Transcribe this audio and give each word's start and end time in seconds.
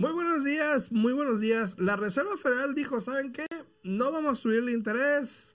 Muy 0.00 0.12
buenos 0.12 0.44
días, 0.44 0.92
muy 0.92 1.12
buenos 1.12 1.40
días. 1.40 1.76
La 1.78 1.94
Reserva 1.94 2.34
Federal 2.38 2.74
dijo, 2.74 3.02
¿saben 3.02 3.32
qué? 3.32 3.44
No 3.82 4.10
vamos 4.10 4.32
a 4.32 4.34
subir 4.34 4.60
el 4.60 4.70
interés. 4.70 5.54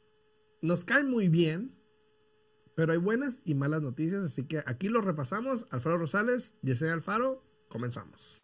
Nos 0.61 0.85
cae 0.85 1.03
muy 1.03 1.29
bien, 1.29 1.75
pero 2.75 2.91
hay 2.91 2.99
buenas 2.99 3.41
y 3.43 3.55
malas 3.55 3.81
noticias, 3.81 4.21
así 4.21 4.45
que 4.45 4.61
aquí 4.67 4.87
lo 4.87 5.01
repasamos. 5.01 5.65
Alfredo 5.71 5.97
Rosales, 5.97 6.53
Yesenia 6.61 6.93
Alfaro, 6.93 7.43
comenzamos. 7.69 8.43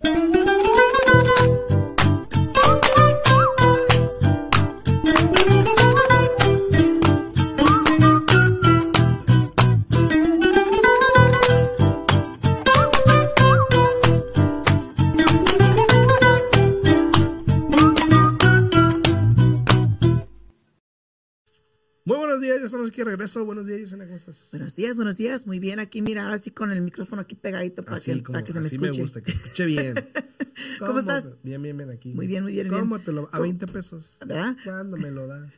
Buenos 22.42 22.56
días, 22.58 22.66
estamos 22.66 22.90
aquí 22.90 22.98
de 22.98 23.04
regreso. 23.06 23.46
Buenos 23.46 23.68
días, 23.68 23.80
Yesenia, 23.82 24.06
¿cómo 24.08 24.16
estás? 24.18 24.48
Buenos 24.52 24.76
días, 24.76 24.96
buenos 24.96 25.16
días. 25.16 25.46
Muy 25.46 25.60
bien, 25.60 25.78
aquí 25.80 26.02
mira, 26.02 26.24
ahora 26.24 26.40
sí 26.40 26.50
con 26.50 26.72
el 26.72 26.82
micrófono 26.82 27.22
aquí 27.22 27.36
pegadito 27.36 27.84
para, 27.84 27.98
Así, 27.98 28.14
que, 28.16 28.24
como, 28.24 28.34
para 28.34 28.46
que 28.46 28.52
se 28.54 28.60
me 28.60 28.66
así 28.66 28.76
escuche. 28.78 28.92
me 28.98 29.04
gusta, 29.04 29.22
que 29.22 29.32
escuche 29.32 29.66
bien. 29.68 29.94
¿Cómo 30.80 31.00
estás? 31.00 31.36
Bien, 31.44 31.62
bien, 31.62 31.78
bien 31.78 31.92
aquí. 31.92 32.10
Muy 32.14 32.26
bien, 32.26 32.42
muy 32.44 32.54
bien, 32.54 32.68
bien. 32.68 32.82
¿Cómo 32.82 32.98
te 33.00 33.12
lo 33.12 33.28
A 33.28 33.32
¿Cómo? 33.32 33.44
20 33.44 33.68
pesos. 33.68 34.18
¿Verdad? 34.26 34.58
¿Cuándo 34.64 34.98
me 34.98 35.12
lo 35.12 35.28
das? 35.28 35.52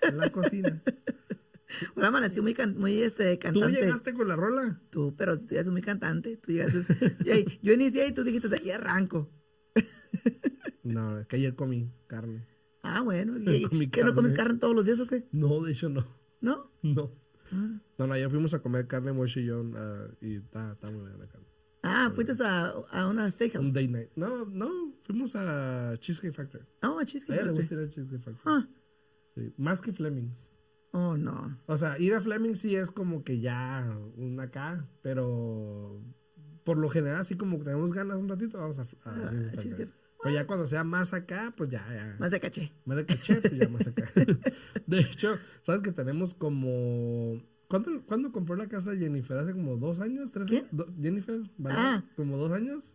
En 0.02 0.16
la 0.18 0.30
cocina. 0.30 0.80
Ahora 1.96 2.08
amaneció 2.08 2.42
muy, 2.42 2.54
can- 2.54 2.78
muy 2.78 3.02
este, 3.02 3.34
¿Tú 3.36 3.40
cantante. 3.40 3.80
llegaste 3.80 4.14
con 4.14 4.28
la 4.28 4.36
rola? 4.36 4.80
Tú, 4.90 5.14
pero 5.16 5.38
tú 5.38 5.46
ya 5.48 5.60
eres 5.60 5.70
muy 5.72 5.82
cantante. 5.82 6.36
Tú 6.38 6.52
llegaste. 6.52 7.16
yo, 7.24 7.34
yo 7.60 7.72
inicié 7.74 8.06
y 8.06 8.12
tú 8.12 8.22
dijiste, 8.24 8.48
de 8.48 8.56
ahí 8.56 8.70
arranco. 8.70 9.30
No, 10.84 11.18
es 11.18 11.26
que 11.26 11.36
ayer 11.36 11.54
comí 11.54 11.92
carne. 12.06 12.46
Ah, 12.82 13.02
bueno. 13.02 13.36
¿y- 13.38 13.88
¿Qué 13.90 14.02
no 14.04 14.14
comes 14.14 14.32
carne 14.32 14.58
todos 14.58 14.74
los 14.74 14.86
días 14.86 15.00
o 15.00 15.06
qué? 15.06 15.26
No, 15.32 15.60
de 15.60 15.72
hecho 15.72 15.88
no. 15.90 16.06
¿No? 16.40 16.70
No. 16.82 17.12
Ah, 17.52 17.80
No, 17.98 18.06
no, 18.06 18.14
ayer 18.14 18.30
fuimos 18.30 18.54
a 18.54 18.60
comer 18.62 18.86
carne 18.86 19.12
Moishe 19.12 19.40
y 19.40 19.46
yo 19.46 19.62
ah, 19.76 20.06
y 20.20 20.36
está, 20.36 20.72
está 20.72 20.90
muy 20.90 21.00
buena 21.00 21.16
la 21.18 21.26
carne. 21.26 21.46
Ah, 21.82 22.10
fuiste 22.14 22.34
a, 22.42 22.72
a 22.90 23.08
una 23.08 23.28
steakhouse. 23.30 23.66
Un 23.66 23.72
day 23.72 23.88
night. 23.88 24.10
No, 24.14 24.44
no, 24.44 24.94
fuimos 25.04 25.34
a 25.36 25.96
Cheesecake 25.98 26.32
Factory. 26.34 26.64
Oh, 26.82 26.98
a 26.98 27.02
A 27.02 27.04
Cheesecake 27.06 27.36
le 27.36 27.44
Factory. 27.52 27.56
gusta 27.56 27.74
ir 27.74 27.80
a 27.80 27.88
Cheesecake 27.88 28.22
Factory. 28.22 28.42
Ah, 28.44 28.68
Sí, 29.34 29.54
Más 29.56 29.80
que 29.80 29.92
Fleming's. 29.92 30.52
oh, 30.92 31.16
no. 31.16 31.58
O 31.66 31.76
sea, 31.76 31.98
ir 31.98 32.14
a 32.14 32.20
Fleming 32.20 32.54
sí 32.54 32.74
es 32.76 32.90
como 32.90 33.22
que 33.24 33.40
ya 33.40 33.96
un 34.16 34.38
acá, 34.40 34.88
pero 35.02 36.02
por 36.64 36.76
lo 36.78 36.88
general, 36.90 37.20
así 37.20 37.36
como 37.36 37.58
tenemos 37.58 37.92
ganas 37.92 38.16
un 38.18 38.28
ratito, 38.28 38.58
vamos 38.58 38.78
a, 38.78 38.82
a 38.82 39.52
Cheesecake. 39.56 39.88
Factory. 39.88 39.99
Pero 40.22 40.34
ya 40.34 40.46
cuando 40.46 40.66
sea 40.66 40.84
más 40.84 41.14
acá, 41.14 41.52
pues 41.56 41.70
ya, 41.70 41.86
ya. 41.94 42.16
Más 42.18 42.30
de 42.30 42.40
caché. 42.40 42.72
Más 42.84 42.96
de 42.98 43.06
caché, 43.06 43.40
pues 43.40 43.58
ya 43.58 43.68
más 43.68 43.86
acá. 43.86 44.04
de 44.86 44.98
hecho, 45.00 45.38
¿sabes 45.62 45.80
que 45.82 45.92
tenemos 45.92 46.34
como... 46.34 47.42
¿Cuándo, 47.68 48.02
¿Cuándo 48.04 48.32
compró 48.32 48.56
la 48.56 48.68
casa 48.68 48.96
Jennifer? 48.96 49.38
¿Hace 49.38 49.52
como 49.52 49.76
dos 49.76 50.00
años? 50.00 50.32
¿Tres 50.32 50.50
años? 50.50 50.64
¿Jennifer? 51.00 51.40
¿Vale? 51.56 51.76
Ah. 51.78 52.04
¿Como 52.16 52.36
dos 52.36 52.50
años? 52.52 52.92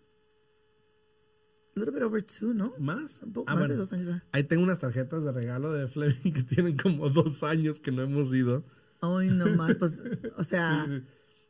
A 1.76 1.80
little 1.80 1.94
bit 1.94 2.04
over 2.04 2.22
two, 2.24 2.54
¿no? 2.54 2.74
¿Más? 2.78 3.22
Un 3.24 3.34
poco 3.34 3.50
Ah, 3.50 3.56
más 3.56 3.62
bueno. 3.64 3.74
de 3.74 3.80
dos 3.80 3.94
años. 3.94 4.10
ah. 4.14 4.24
Ahí 4.32 4.44
tengo 4.44 4.64
unas 4.64 4.80
tarjetas 4.80 5.24
de 5.24 5.32
regalo 5.32 5.74
de 5.74 5.88
Fleming 5.88 6.32
que 6.34 6.44
tienen 6.44 6.78
como 6.78 7.10
dos 7.10 7.42
años 7.44 7.80
que 7.80 7.92
no 7.92 8.02
hemos 8.04 8.34
ido. 8.34 8.64
Ay, 9.02 9.30
no 9.30 9.48
más. 9.56 9.76
Pues, 9.76 10.00
o 10.38 10.44
sea, 10.44 10.86
Sí, 10.88 10.98
sí. 11.00 11.04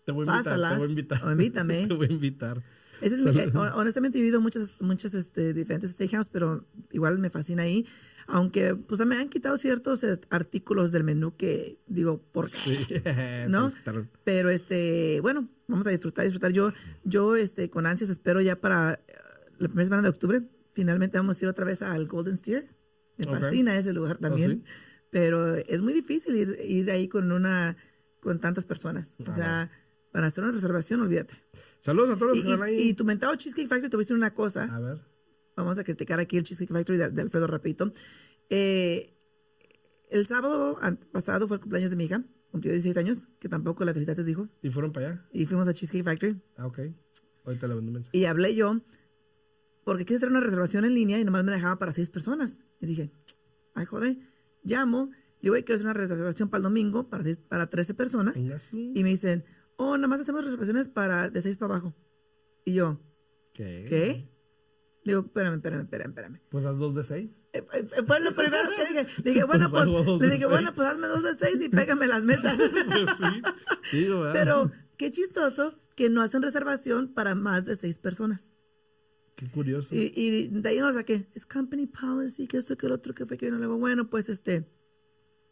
Te 0.05 0.11
voy 0.11 0.27
a 0.29 0.31
invitar, 0.37 0.59
te 0.59 0.75
voy 0.77 0.85
a 0.87 0.89
invitar. 0.89 1.23
O 1.25 1.31
invítame. 1.31 1.87
te 1.87 1.93
voy 1.95 2.07
a 2.07 2.11
invitar. 2.11 2.63
Ese 3.01 3.15
es 3.15 3.21
mi- 3.21 3.31
hon- 3.53 3.71
honestamente 3.73 4.17
he 4.17 4.21
vivido 4.21 4.41
muchas, 4.41 4.81
muchas 4.81 5.13
este, 5.15 5.53
diferentes 5.53 5.91
steakhouse, 5.91 6.29
pero 6.29 6.65
igual 6.91 7.19
me 7.19 7.29
fascina 7.29 7.63
ahí. 7.63 7.85
Aunque 8.27 8.73
pues 8.75 9.05
me 9.05 9.15
han 9.17 9.29
quitado 9.29 9.55
ciertos 9.57 10.01
artículos 10.31 10.91
del 10.91 11.03
menú 11.03 11.35
que 11.37 11.77
digo, 11.85 12.21
¿por 12.31 12.49
qué? 12.49 12.57
Sí. 12.57 13.47
¿No? 13.49 13.71
Pero 14.23 14.49
este, 14.49 15.19
bueno, 15.21 15.47
vamos 15.67 15.85
a 15.85 15.91
disfrutar, 15.91 16.23
disfrutar. 16.25 16.51
Yo, 16.51 16.73
yo 17.03 17.35
este, 17.35 17.69
con 17.69 17.85
ansias 17.85 18.09
espero 18.09 18.41
ya 18.41 18.59
para 18.59 18.93
eh, 19.07 19.13
la 19.59 19.67
primera 19.67 19.85
semana 19.85 20.01
de 20.03 20.09
octubre, 20.09 20.41
finalmente 20.73 21.17
vamos 21.19 21.39
a 21.39 21.45
ir 21.45 21.49
otra 21.49 21.65
vez 21.65 21.83
al 21.83 22.07
Golden 22.07 22.35
Steer. 22.37 22.67
Me 23.17 23.27
Ok. 23.27 23.39
fascina 23.39 23.77
ese 23.77 23.93
lugar 23.93 24.17
también. 24.17 24.63
sí? 24.65 24.71
Pero 25.11 25.55
es 25.55 25.81
muy 25.81 25.93
difícil 25.93 26.35
ir, 26.35 26.59
ir 26.67 26.89
ahí 26.91 27.07
con 27.07 27.31
una, 27.31 27.77
con 28.19 28.39
tantas 28.39 28.65
personas. 28.65 29.15
O 29.19 29.23
Ah, 29.29 29.35
sea, 29.35 29.71
para 30.11 30.27
hacer 30.27 30.43
una 30.43 30.51
reservación, 30.51 30.99
olvídate. 31.01 31.35
Saludos 31.85 32.15
a 32.15 32.17
todos 32.17 32.29
los 32.29 32.37
Y, 32.39 32.41
que 32.41 32.51
están 32.51 32.63
ahí. 32.63 32.81
y- 32.81 32.93
tu 32.95 33.05
mentado 33.05 33.35
Cheesecake 33.35 33.67
Factory, 33.67 33.89
te 33.91 33.95
voy 33.95 34.01
a 34.01 34.05
decir 34.05 34.15
una 34.15 34.33
cosa. 34.33 34.63
A 34.75 34.79
ver. 34.79 34.97
Vamos 35.55 35.77
a 35.77 35.83
criticar 35.83 36.19
aquí 36.19 36.35
el 36.37 36.43
Cheesecake 36.43 36.73
Factory 36.73 36.97
de, 36.97 37.09
de 37.11 37.21
Alfredo 37.21 37.45
Rapito. 37.45 37.93
Eh, 38.49 39.13
el 40.09 40.25
sábado 40.25 40.79
pasado 41.11 41.47
fue 41.47 41.57
el 41.57 41.61
cumpleaños 41.61 41.91
de 41.91 41.97
mi 41.97 42.05
hija, 42.05 42.23
cumplió 42.49 42.71
16 42.73 42.97
años, 42.97 43.27
que 43.39 43.49
tampoco 43.49 43.85
la 43.85 43.93
felicidad 43.93 44.17
les 44.17 44.25
dijo. 44.25 44.49
¿Y 44.63 44.71
fueron 44.71 44.91
para 44.91 45.09
allá? 45.09 45.25
Y 45.31 45.45
fuimos 45.45 45.67
a 45.67 45.73
Cheesecake 45.75 46.03
Factory. 46.03 46.41
Ah, 46.57 46.65
ok. 46.65 46.79
Ahorita 47.45 47.67
le 47.67 47.75
mando 47.75 47.89
un 47.89 47.93
mensaje. 47.93 48.17
Y 48.17 48.25
hablé 48.25 48.55
yo, 48.55 48.81
porque 49.83 50.05
quise 50.05 50.17
hacer 50.17 50.29
una 50.29 50.39
reservación 50.39 50.85
en 50.85 50.95
línea 50.95 51.19
y 51.19 51.23
nomás 51.23 51.43
me 51.43 51.51
dejaba 51.51 51.77
para 51.77 51.93
seis 51.93 52.09
personas. 52.09 52.59
Y 52.81 52.87
dije, 52.87 53.11
ay, 53.75 53.85
joder, 53.85 54.17
llamo, 54.63 55.11
le 55.11 55.17
digo, 55.43 55.53
"Oye, 55.53 55.63
quiero 55.63 55.75
hacer 55.75 55.85
una 55.85 55.93
reservación 55.93 56.49
para 56.49 56.57
el 56.59 56.63
domingo, 56.63 57.07
para, 57.09 57.23
seis- 57.23 57.37
para 57.37 57.69
13 57.69 57.93
personas. 57.93 58.35
Y 58.73 59.03
me 59.03 59.09
dicen, 59.09 59.45
oh, 59.77 59.97
nada 59.97 60.07
más 60.07 60.19
hacemos 60.21 60.43
reservaciones 60.43 60.87
para 60.89 61.29
de 61.29 61.41
6 61.41 61.57
para 61.57 61.75
abajo. 61.75 61.95
Y 62.63 62.73
yo, 62.73 62.99
¿Qué? 63.53 63.85
¿qué? 63.87 64.29
Le 65.03 65.13
digo, 65.13 65.21
espérame, 65.25 65.55
espérame, 65.55 65.81
espérame, 65.83 66.09
espérame. 66.09 66.41
Pues 66.49 66.65
haz 66.65 66.77
dos 66.77 66.95
de 66.95 67.03
seis. 67.03 67.29
Eh, 67.53 67.63
eh, 67.73 67.85
Fue 68.07 68.19
lo 68.21 68.33
primero 68.35 68.69
que 68.75 68.85
dije. 68.87 69.07
Le 69.23 69.31
dije, 69.31 69.43
bueno, 69.45 69.69
Pues 69.69 69.87
pues, 69.87 70.07
le 70.19 70.25
dije, 70.27 70.37
seis. 70.39 70.49
bueno, 70.49 70.73
pues 70.73 70.87
hazme 70.87 71.07
dos 71.07 71.21
de 71.23 71.35
seis 71.35 71.61
y 71.61 71.69
pégame 71.69 72.07
las 72.07 72.23
mesas. 72.23 72.57
Pues 72.85 73.09
sí. 73.91 73.97
Digo, 73.97 74.21
¿verdad? 74.21 74.33
Pero 74.33 74.71
qué 74.97 75.11
chistoso 75.11 75.75
que 75.95 76.09
no 76.09 76.21
hacen 76.23 76.41
reservación 76.41 77.13
para 77.13 77.35
más 77.35 77.65
de 77.65 77.75
seis 77.75 77.99
personas. 77.99 78.47
Qué 79.35 79.45
curioso. 79.47 79.93
Y, 79.93 80.11
y 80.15 80.47
de 80.47 80.69
ahí 80.69 80.79
nos 80.79 80.95
saqué, 80.95 81.27
es 81.35 81.45
company 81.45 81.85
policy, 81.87 82.47
que 82.47 82.57
esto, 82.57 82.75
que 82.75 82.87
el 82.87 82.93
otro, 82.93 83.13
que 83.13 83.27
fue 83.27 83.37
que 83.37 83.45
vino. 83.45 83.57
Le 83.57 83.65
digo, 83.65 83.77
bueno, 83.77 84.09
pues 84.09 84.27
este, 84.29 84.67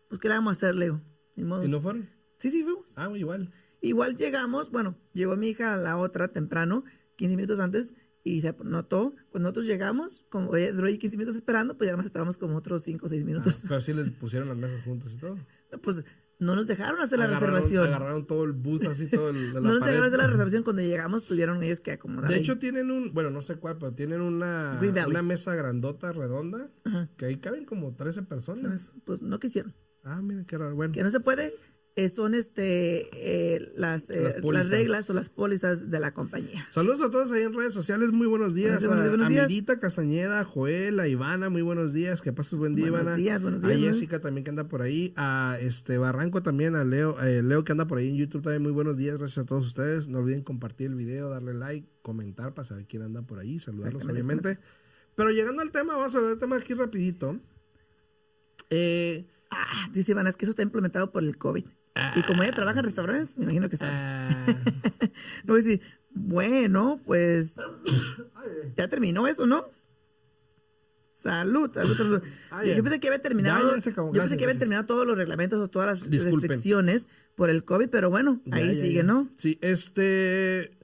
pues 0.09 0.19
qué 0.19 0.29
le 0.29 0.33
vamos 0.35 0.55
a 0.55 0.57
hacer, 0.57 0.73
le 0.75 0.85
digo. 0.85 1.01
Ni 1.35 1.43
modo. 1.43 1.63
¿Y 1.63 1.67
no 1.67 1.79
fueron? 1.79 2.09
Sí, 2.39 2.49
sí, 2.49 2.63
fuimos. 2.63 2.91
Ah, 2.97 3.07
igual. 3.15 3.53
Igual 3.83 4.15
llegamos, 4.15 4.71
bueno, 4.71 4.97
llegó 5.13 5.35
mi 5.35 5.49
hija 5.49 5.73
a 5.73 5.77
la 5.77 5.97
otra 5.97 6.29
temprano, 6.29 6.83
15 7.17 7.35
minutos 7.35 7.59
antes, 7.59 7.93
y 8.23 8.39
se 8.41 8.55
notó, 8.63 9.13
cuando 9.29 9.49
nosotros 9.49 9.65
llegamos, 9.67 10.25
como 10.29 10.51
duró 10.55 10.87
ahí 10.87 10.97
15 10.97 11.17
minutos 11.17 11.35
esperando, 11.35 11.77
pues 11.77 11.89
ya 11.89 11.97
más 11.97 12.05
esperamos 12.05 12.37
como 12.37 12.55
otros 12.55 12.81
5 12.83 13.05
o 13.05 13.09
6 13.09 13.21
Ah, 13.21 13.25
minutos. 13.25 13.65
pero 13.67 13.81
sí 13.81 13.93
les 13.93 14.09
pusieron 14.11 14.47
las 14.47 14.57
mesas 14.57 14.81
juntas 14.85 15.13
y 15.13 15.17
todo. 15.17 15.35
Pues 15.81 16.05
no 16.39 16.55
nos 16.55 16.65
dejaron 16.67 17.01
hacer 17.01 17.19
la 17.19 17.27
reservación. 17.27 17.85
Agarraron 17.85 18.25
todo 18.25 18.45
el 18.45 18.53
booth 18.53 18.85
así, 18.87 19.07
todo 19.07 19.29
el, 19.29 19.53
no 19.53 19.59
nos 19.61 19.79
pared. 19.81 19.91
dejaron 19.91 20.07
hacer 20.07 20.19
la 20.19 20.27
reservación. 20.27 20.63
Cuando 20.63 20.81
llegamos, 20.81 21.25
tuvieron 21.25 21.61
ellos 21.61 21.81
que 21.81 21.91
acomodar. 21.91 22.29
De 22.29 22.35
ahí. 22.35 22.41
hecho, 22.41 22.57
tienen 22.59 22.89
un, 22.91 23.13
bueno, 23.13 23.29
no 23.31 23.41
sé 23.41 23.55
cuál, 23.57 23.77
pero 23.77 23.93
tienen 23.93 24.21
una, 24.21 24.79
una 25.07 25.21
mesa 25.21 25.55
grandota, 25.55 26.11
redonda, 26.13 26.69
Ajá. 26.85 27.09
que 27.17 27.25
ahí 27.25 27.37
caben 27.37 27.65
como 27.65 27.93
13 27.95 28.23
personas. 28.23 28.93
pues 29.03 29.21
no 29.21 29.39
quisieron. 29.39 29.73
Ah, 30.03 30.21
mira, 30.21 30.43
qué 30.45 30.57
raro. 30.57 30.75
Bueno, 30.75 30.93
Que 30.93 31.03
no 31.03 31.11
se 31.11 31.19
puede, 31.19 31.53
eh, 31.95 32.09
son 32.09 32.33
este 32.33 33.07
eh, 33.55 33.71
las, 33.75 34.09
eh, 34.09 34.35
Las 34.43 34.69
reglas 34.69 35.07
o 35.11 35.13
las 35.13 35.29
pólizas 35.29 35.91
de 35.91 35.99
la 35.99 36.11
compañía. 36.13 36.65
saludos 36.71 37.01
a 37.01 37.11
todos 37.11 37.31
ahí 37.31 37.43
en 37.43 37.53
redes 37.53 37.73
sociales. 37.73 38.11
Muy 38.11 38.25
buenos 38.25 38.55
días. 38.55 38.83
Buenos 38.85 39.05
a, 39.05 39.09
buenos 39.09 39.25
a 39.27 39.29
días. 39.29 39.47
Mirita 39.47 39.79
Castañeda, 39.79 40.43
Joel, 40.43 40.99
a 40.99 41.07
Ivana, 41.07 41.49
muy 41.49 41.61
buenos 41.61 41.93
días. 41.93 42.21
Que 42.23 42.33
pases 42.33 42.55
buen 42.57 42.73
día, 42.73 42.85
Buenos 42.89 43.01
Ivana. 43.07 43.17
días, 43.17 43.41
buenos 43.43 43.63
A 43.63 43.67
días, 43.67 43.79
buenos- 43.79 43.95
Jessica 43.97 44.19
también 44.21 44.43
que 44.43 44.49
anda 44.49 44.67
por 44.67 44.81
ahí. 44.81 45.13
A 45.17 45.57
este 45.61 45.97
Barranco 45.99 46.41
también, 46.41 46.75
a 46.75 46.83
Leo, 46.83 47.21
eh, 47.21 47.43
Leo 47.43 47.63
que 47.63 47.73
anda 47.73 47.85
por 47.85 47.99
ahí 47.99 48.09
en 48.09 48.17
YouTube 48.17 48.41
también. 48.41 48.63
Muy 48.63 48.71
buenos 48.71 48.97
días, 48.97 49.19
gracias 49.19 49.43
a 49.43 49.45
todos 49.45 49.65
ustedes. 49.67 50.07
No 50.07 50.17
olviden 50.17 50.41
compartir 50.41 50.87
el 50.87 50.95
video, 50.95 51.29
darle 51.29 51.53
like, 51.53 51.87
comentar 52.01 52.53
para 52.55 52.65
saber 52.65 52.85
quién 52.87 53.03
anda 53.03 53.21
por 53.21 53.37
ahí, 53.39 53.59
saludarlos 53.59 54.05
obviamente. 54.07 54.57
Pero 55.15 55.29
llegando 55.29 55.61
al 55.61 55.71
tema, 55.71 55.95
vamos 55.95 56.15
a 56.15 56.21
ver 56.21 56.31
el 56.31 56.39
tema 56.39 56.55
aquí 56.55 56.73
rapidito. 56.73 57.37
Eh, 58.71 59.27
Ah, 59.55 59.87
dice 59.93 60.13
Ivana, 60.13 60.31
es 60.31 60.35
que 60.35 60.45
eso 60.45 60.49
está 60.49 60.63
implementado 60.63 61.11
por 61.11 61.23
el 61.23 61.37
COVID. 61.37 61.63
Y 62.15 62.21
como 62.23 62.41
ella 62.43 62.51
trabaja 62.53 62.79
en 62.79 62.85
restaurantes, 62.85 63.37
me 63.37 63.43
imagino 63.43 63.69
que 63.69 63.77
sabe. 63.77 63.91
ah, 63.93 64.45
No 65.45 65.53
voy 65.53 65.61
a 65.61 65.63
decir, 65.63 65.81
bueno, 66.11 66.99
pues 67.05 67.55
ya 68.77 68.87
terminó 68.87 69.27
eso, 69.27 69.45
¿no? 69.45 69.65
Salud, 71.11 71.71
salud, 71.73 71.95
salud. 71.95 72.21
Ah, 72.51 72.65
yo, 72.65 72.83
pensé 72.83 72.99
que 72.99 73.07
había 73.07 73.21
terminado, 73.21 73.75
Ya, 73.75 73.79
ya 73.79 73.91
acabó. 73.91 74.11
yo 74.13 74.19
pensé 74.21 74.35
que 74.35 74.43
gracias. 74.43 74.59
terminado 74.59 74.85
todos 74.85 75.07
los 75.07 75.17
reglamentos 75.17 75.59
o 75.61 75.69
todas 75.69 75.99
las 76.01 76.09
Disculpen. 76.09 76.41
restricciones 76.49 77.07
por 77.35 77.49
el 77.49 77.63
COVID, 77.63 77.89
pero 77.89 78.09
bueno, 78.09 78.41
Ya, 78.45 78.57
ahí 78.57 78.73
sigue. 78.73 79.03
¿no? 79.03 79.29
Sí, 79.37 79.57
este. 79.61 80.77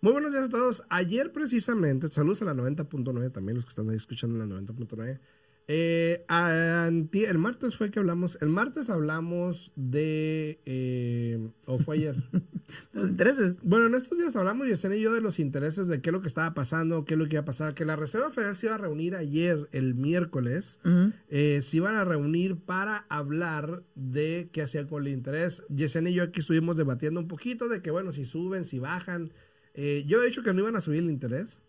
Muy 0.00 0.12
buenos 0.12 0.32
días 0.32 0.46
a 0.46 0.48
todos. 0.48 0.82
Ayer, 0.90 1.30
precisamente, 1.32 2.08
saludos 2.10 2.42
a 2.42 2.46
la 2.46 2.54
90.9 2.54 3.30
también, 3.32 3.56
los 3.56 3.64
que 3.64 3.70
están 3.70 3.88
ahí 3.88 3.96
escuchando 3.96 4.42
en 4.42 4.50
la 4.50 4.60
90.9. 4.60 5.20
Eh, 5.66 6.24
anti- 6.28 7.24
el 7.24 7.38
martes 7.38 7.74
fue 7.74 7.90
que 7.90 7.98
hablamos. 7.98 8.36
El 8.42 8.50
martes 8.50 8.90
hablamos 8.90 9.72
de. 9.76 10.60
eh, 10.66 11.48
¿O 11.66 11.78
fue 11.78 11.96
ayer? 11.96 12.16
Los 12.92 13.08
intereses. 13.08 13.60
Bueno, 13.62 13.86
en 13.86 13.94
estos 13.94 14.18
días 14.18 14.36
hablamos, 14.36 14.66
Yesenia 14.66 14.98
y 14.98 15.02
yo, 15.02 15.12
de 15.14 15.20
los 15.20 15.38
intereses 15.38 15.86
de 15.88 16.00
qué 16.00 16.10
es 16.10 16.12
lo 16.12 16.20
que 16.22 16.28
estaba 16.28 16.54
pasando, 16.54 17.04
qué 17.04 17.14
es 17.14 17.18
lo 17.18 17.26
que 17.28 17.34
iba 17.36 17.42
a 17.42 17.44
pasar. 17.46 17.74
Que 17.74 17.84
la 17.84 17.96
Reserva 17.96 18.30
Federal 18.30 18.56
se 18.56 18.66
iba 18.66 18.74
a 18.74 18.78
reunir 18.78 19.16
ayer, 19.16 19.68
el 19.72 19.94
miércoles. 19.94 20.80
Eh, 21.28 21.60
se 21.62 21.76
iban 21.78 21.94
a 21.96 22.04
reunir 22.04 22.56
para 22.56 23.06
hablar 23.08 23.82
de 23.94 24.48
qué 24.52 24.62
hacían 24.62 24.86
con 24.86 25.06
el 25.06 25.12
interés. 25.12 25.62
Yesenia 25.74 26.10
y 26.10 26.14
yo 26.14 26.22
aquí 26.24 26.40
estuvimos 26.40 26.76
debatiendo 26.76 27.20
un 27.20 27.28
poquito 27.28 27.68
de 27.68 27.80
que, 27.82 27.90
bueno, 27.90 28.12
si 28.12 28.24
suben, 28.24 28.64
si 28.64 28.78
bajan. 28.78 29.32
Eh, 29.74 30.04
yo 30.06 30.22
he 30.22 30.26
dicho 30.26 30.42
que 30.42 30.52
no 30.54 30.60
iban 30.60 30.76
a 30.76 30.80
subir 30.80 31.00
el 31.02 31.10
interés. 31.10 31.60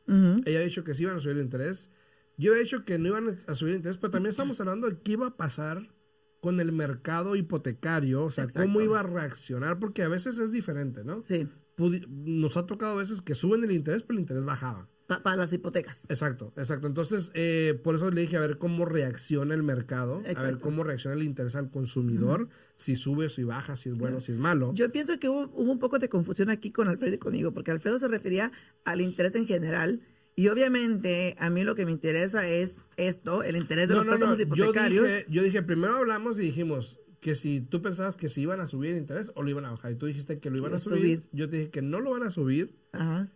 Ella 0.46 0.60
ha 0.60 0.64
dicho 0.64 0.84
que 0.84 0.96
sí 0.96 1.04
iban 1.04 1.16
a 1.16 1.20
subir 1.20 1.38
el 1.38 1.44
interés. 1.44 1.90
Yo 2.38 2.54
he 2.56 2.60
dicho 2.60 2.84
que 2.86 2.98
no 2.98 3.08
iban 3.10 3.38
a 3.48 3.56
subir 3.56 3.72
el 3.72 3.78
interés, 3.78 3.98
pero 3.98 4.12
también 4.12 4.32
estamos 4.32 4.60
hablando 4.60 4.90
de 4.90 5.00
qué 5.00 5.14
iba 5.14 5.28
a 5.28 5.38
pasar 5.38 5.90
con 6.42 6.60
el 6.60 6.72
mercado 6.72 7.36
hipotecario, 7.36 8.26
o 8.26 8.32
sea, 8.32 8.44
Exacto. 8.44 8.68
cómo 8.68 8.82
iba 8.82 9.00
a 9.00 9.04
reaccionar, 9.04 9.80
porque 9.80 10.04
a 10.04 10.08
veces 10.10 10.38
es 10.40 10.52
diferente, 10.52 11.04
¿no? 11.04 11.24
Sí, 11.26 11.48
Pudi- 11.76 12.08
Nos 12.08 12.56
ha 12.56 12.66
tocado 12.68 12.94
a 12.94 12.96
veces 12.96 13.22
que 13.22 13.36
suben 13.36 13.64
el 13.64 13.72
interés, 13.72 14.04
pero 14.04 14.14
el 14.18 14.22
interés 14.22 14.44
bajaba. 14.44 14.88
para 15.24 15.36
las 15.36 15.54
hipotecas. 15.54 16.06
Exacto, 16.10 16.52
exacto. 16.58 16.88
Entonces, 16.88 17.30
eh, 17.36 17.80
por 17.84 17.94
eso 17.96 18.10
le 18.10 18.22
dije 18.22 18.38
a 18.38 18.40
ver 18.40 18.58
cómo 18.58 18.86
reacciona 18.86 19.54
el 19.54 19.62
mercado, 19.62 20.24
a 20.36 20.42
ver 20.42 20.58
cómo 20.58 20.84
reacciona 20.84 21.16
el 21.16 21.22
interés 21.22 21.56
al 21.56 21.70
consumidor, 21.70 22.50
si 22.76 22.96
sube, 22.96 23.30
si 23.30 23.44
baja, 23.44 23.76
si 23.76 23.90
es 23.90 23.98
bueno, 24.00 24.20
si 24.20 24.32
es 24.32 24.40
malo. 24.40 24.72
Yo 24.74 24.92
pienso 24.92 25.20
que 25.20 25.30
hubo, 25.30 25.44
hubo 25.54 25.72
un 25.72 25.78
poco 25.80 26.00
de 26.00 26.10
confusión 26.10 26.50
aquí 26.50 26.72
con 26.72 26.88
Alfredo 26.88 27.14
y 27.14 27.18
conmigo, 27.20 27.52
porque 27.54 27.70
Alfredo 27.72 28.00
se 28.00 28.08
refería 28.08 28.52
al 28.84 29.00
interés 29.02 29.36
en 29.36 29.46
general. 29.46 30.02
Y 30.36 30.50
obviamente 30.50 31.36
a 31.40 31.50
mí 31.50 31.64
lo 31.64 31.76
que 31.76 31.86
me 31.86 31.92
interesa 31.92 32.48
es 32.48 32.82
esto, 32.98 33.42
el 33.44 33.56
interés 33.56 33.88
de 33.88 33.94
No, 33.96 34.04
los 34.04 34.06
no, 34.06 34.12
préstamos 34.12 34.38
no. 34.38 34.56
Yo 34.56 34.64
hipotecarios. 34.66 35.04
dije, 35.08 35.26
yo 35.30 35.44
dije, 35.44 35.64
primero 35.64 35.96
hablamos 35.96 36.38
y 36.40 36.42
dijimos 36.42 37.00
que 37.22 37.36
si 37.36 37.62
tú 37.62 37.82
pensabas 37.82 38.18
que 38.18 38.28
si 38.30 38.42
iban 38.42 38.60
a 38.60 38.68
subir 38.68 38.92
el 38.92 38.98
interés 38.98 39.32
o 39.36 39.44
lo 39.44 39.50
iban 39.50 39.66
a 39.66 39.72
bajar. 39.72 39.94
Y 39.94 39.96
tú 39.96 40.06
dijiste 40.08 40.40
que 40.40 40.50
lo 40.50 40.58
iban 40.58 40.74
a 40.74 40.78
subir. 40.78 40.98
subir. 41.22 41.30
Yo 41.32 41.50
te 41.50 41.58
dije 41.58 41.70
que 41.72 41.82
no 41.82 42.00
lo 42.02 42.12
van 42.12 42.24
a 42.24 42.30
subir, 42.30 42.76
Ajá. 42.92 43.32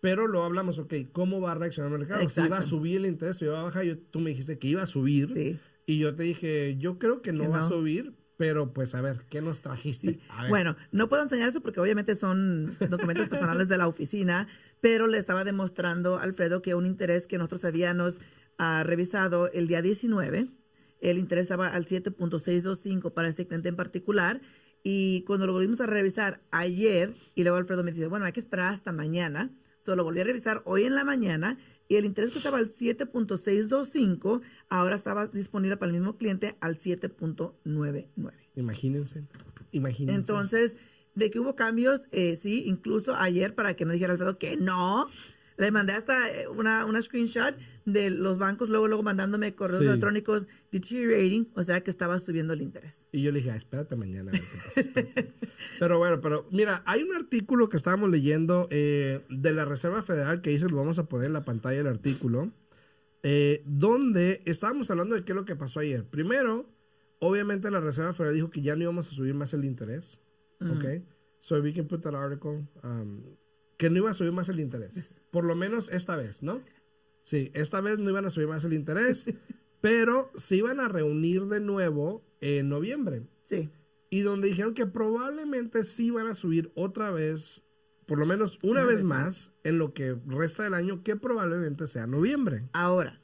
pero 0.00 0.26
lo 0.28 0.44
hablamos, 0.44 0.78
ok, 0.78 0.94
¿cómo 1.12 1.40
va 1.40 1.52
a 1.52 1.54
reaccionar 1.54 1.90
el 1.92 1.98
mercado? 2.00 2.28
Si 2.28 2.40
iba 2.40 2.56
a 2.56 2.58
Exacto. 2.60 2.68
subir 2.76 2.98
el 2.98 3.06
interés 3.06 3.40
o 3.40 3.46
iba 3.46 3.58
a 3.60 3.64
bajar, 3.64 3.84
yo, 3.84 3.98
tú 3.98 4.20
me 4.20 4.30
dijiste 4.30 4.58
que 4.58 4.68
iba 4.68 4.82
a 4.82 4.86
subir. 4.86 5.28
Sí. 5.28 5.58
Y 5.86 5.98
yo 5.98 6.14
te 6.14 6.22
dije, 6.22 6.76
yo 6.78 6.98
creo 6.98 7.22
que 7.22 7.32
no 7.32 7.44
Que 7.44 7.48
va 7.48 7.58
a 7.60 7.68
subir, 7.68 8.12
pero 8.36 8.72
pues 8.72 8.94
a 8.94 9.00
ver, 9.00 9.24
¿qué 9.28 9.40
nos 9.40 9.60
trajiste? 9.60 10.18
A 10.30 10.42
ver. 10.42 10.50
Bueno, 10.50 10.76
no 10.90 11.08
puedo 11.08 11.22
enseñar 11.22 11.48
eso 11.48 11.60
porque 11.60 11.80
obviamente 11.80 12.14
son 12.14 12.76
documentos 12.88 13.28
personales 13.28 13.68
de 13.68 13.78
la 13.78 13.86
oficina, 13.86 14.48
pero 14.80 15.06
le 15.06 15.18
estaba 15.18 15.44
demostrando 15.44 16.18
a 16.18 16.22
Alfredo 16.22 16.62
que 16.62 16.74
un 16.74 16.86
interés 16.86 17.26
que 17.26 17.38
nosotros 17.38 17.64
habíamos 17.64 18.20
ah, 18.58 18.82
revisado 18.84 19.50
el 19.52 19.68
día 19.68 19.82
19, 19.82 20.48
el 21.00 21.18
interés 21.18 21.44
estaba 21.44 21.68
al 21.68 21.84
7.625 21.84 23.12
para 23.12 23.28
este 23.28 23.46
cliente 23.46 23.68
en 23.68 23.76
particular. 23.76 24.40
Y 24.84 25.22
cuando 25.22 25.46
lo 25.46 25.52
volvimos 25.52 25.80
a 25.80 25.86
revisar 25.86 26.42
ayer, 26.50 27.14
y 27.34 27.42
luego 27.42 27.58
Alfredo 27.58 27.84
me 27.84 27.92
dice, 27.92 28.06
bueno, 28.06 28.24
hay 28.24 28.32
que 28.32 28.40
esperar 28.40 28.72
hasta 28.72 28.92
mañana. 28.92 29.50
Solo 29.84 30.04
volví 30.04 30.20
a 30.20 30.24
revisar 30.24 30.62
hoy 30.64 30.84
en 30.84 30.94
la 30.94 31.04
mañana 31.04 31.58
y 31.88 31.96
el 31.96 32.04
interés 32.04 32.30
que 32.30 32.38
estaba 32.38 32.58
al 32.58 32.68
7.625 32.70 34.40
ahora 34.68 34.94
estaba 34.94 35.26
disponible 35.26 35.76
para 35.76 35.90
el 35.90 35.98
mismo 35.98 36.16
cliente 36.16 36.56
al 36.60 36.78
7.99. 36.78 38.06
Imagínense, 38.54 39.24
imagínense. 39.72 40.14
Entonces, 40.14 40.76
de 41.14 41.30
que 41.30 41.40
hubo 41.40 41.56
cambios, 41.56 42.06
eh, 42.12 42.36
sí, 42.36 42.62
incluso 42.66 43.16
ayer, 43.16 43.54
para 43.56 43.74
que 43.74 43.84
no 43.84 43.92
dijera 43.92 44.12
Alfredo 44.12 44.38
que 44.38 44.56
no, 44.56 45.08
le 45.56 45.70
mandé 45.70 45.92
hasta 45.92 46.30
eh, 46.30 46.48
una, 46.48 46.84
una 46.86 47.00
screenshot 47.02 47.54
de 47.84 48.10
los 48.10 48.38
bancos, 48.38 48.68
luego, 48.68 48.88
luego 48.88 49.02
mandándome 49.02 49.54
correos 49.54 49.80
Sí. 49.82 49.86
electrónicos 49.88 50.48
deteriorating, 50.70 51.50
o 51.54 51.62
sea 51.62 51.82
que 51.82 51.90
estaba 51.90 52.18
subiendo 52.18 52.52
el 52.52 52.62
interés. 52.62 53.06
Y 53.12 53.22
yo 53.22 53.32
le 53.32 53.38
dije, 53.38 53.50
ah, 53.50 53.56
espérate 53.56 53.96
mañana. 53.96 54.30
a 54.30 54.32
ver 54.32 54.40
qué 54.40 54.56
pasa, 54.64 54.80
espérate". 54.80 55.32
pero 55.78 55.98
bueno, 55.98 56.20
pero 56.20 56.46
mira, 56.50 56.82
hay 56.86 57.02
un 57.02 57.14
artículo 57.14 57.68
que 57.68 57.76
estábamos 57.76 58.10
leyendo 58.10 58.68
eh, 58.70 59.20
de 59.30 59.52
la 59.52 59.64
Reserva 59.64 60.02
Federal 60.02 60.40
que 60.40 60.50
dice, 60.50 60.68
lo 60.68 60.76
vamos 60.76 60.98
a 60.98 61.08
poner 61.08 61.26
en 61.26 61.32
la 61.32 61.44
pantalla 61.44 61.80
el 61.80 61.86
artículo, 61.86 62.52
eh, 63.22 63.62
donde 63.66 64.42
estábamos 64.46 64.90
hablando 64.90 65.14
de 65.14 65.24
qué 65.24 65.32
es 65.32 65.36
lo 65.36 65.44
que 65.44 65.54
pasó 65.56 65.80
ayer. 65.80 66.04
Primero, 66.04 66.68
obviamente 67.20 67.70
la 67.70 67.80
Reserva 67.80 68.14
Federal 68.14 68.34
dijo 68.34 68.50
que 68.50 68.62
ya 68.62 68.74
no 68.76 68.82
íbamos 68.82 69.08
a 69.08 69.12
subir 69.12 69.34
más 69.34 69.52
el 69.54 69.64
interés. 69.64 70.20
¿Ok? 70.60 71.02
So 71.40 71.60
we 71.60 71.72
can 71.72 71.86
put 71.88 72.02
that 72.02 72.14
article. 72.14 72.64
um, 72.84 73.20
que 73.82 73.90
no 73.90 73.96
iba 73.96 74.10
a 74.10 74.14
subir 74.14 74.30
más 74.30 74.48
el 74.48 74.60
interés. 74.60 75.18
Por 75.32 75.42
lo 75.44 75.56
menos 75.56 75.88
esta 75.90 76.14
vez, 76.16 76.40
¿no? 76.44 76.60
Sí, 77.24 77.50
esta 77.52 77.80
vez 77.80 77.98
no 77.98 78.10
iban 78.10 78.24
a 78.24 78.30
subir 78.30 78.46
más 78.46 78.62
el 78.62 78.74
interés, 78.74 79.26
pero 79.80 80.30
se 80.36 80.54
iban 80.54 80.78
a 80.78 80.86
reunir 80.86 81.46
de 81.46 81.58
nuevo 81.58 82.22
en 82.40 82.68
noviembre. 82.68 83.22
Sí, 83.44 83.70
Y 84.08 84.20
donde 84.20 84.46
dijeron 84.46 84.74
que 84.74 84.86
probablemente 84.86 85.82
sí 85.82 86.12
van 86.12 86.28
a 86.28 86.34
subir 86.34 86.70
otra 86.76 87.10
vez, 87.10 87.64
por 88.06 88.18
lo 88.18 88.26
menos 88.26 88.60
una, 88.62 88.82
Una 88.82 88.84
vez, 88.84 88.96
vez 88.98 89.04
más, 89.04 89.24
más. 89.26 89.52
en 89.64 89.78
lo 89.78 89.92
que 89.94 90.16
resta 90.26 90.62
del 90.62 90.74
año, 90.74 91.02
que 91.02 91.16
probablemente 91.16 91.88
sea 91.88 92.06
noviembre. 92.06 92.68
ahora, 92.72 93.20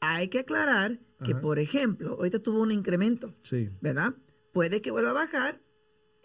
hay 0.00 0.28
que 0.28 0.38
aclarar 0.38 1.00
que, 1.24 1.32
Ajá. 1.32 1.40
por 1.40 1.58
ejemplo, 1.58 2.10
ahorita 2.12 2.38
tuvo 2.38 2.62
un 2.62 2.70
incremento, 2.70 3.34
Sí, 3.40 3.70
¿verdad? 3.80 4.14
Puede 4.52 4.80
que 4.82 4.92
vuelva 4.92 5.10
a 5.10 5.14
bajar 5.14 5.60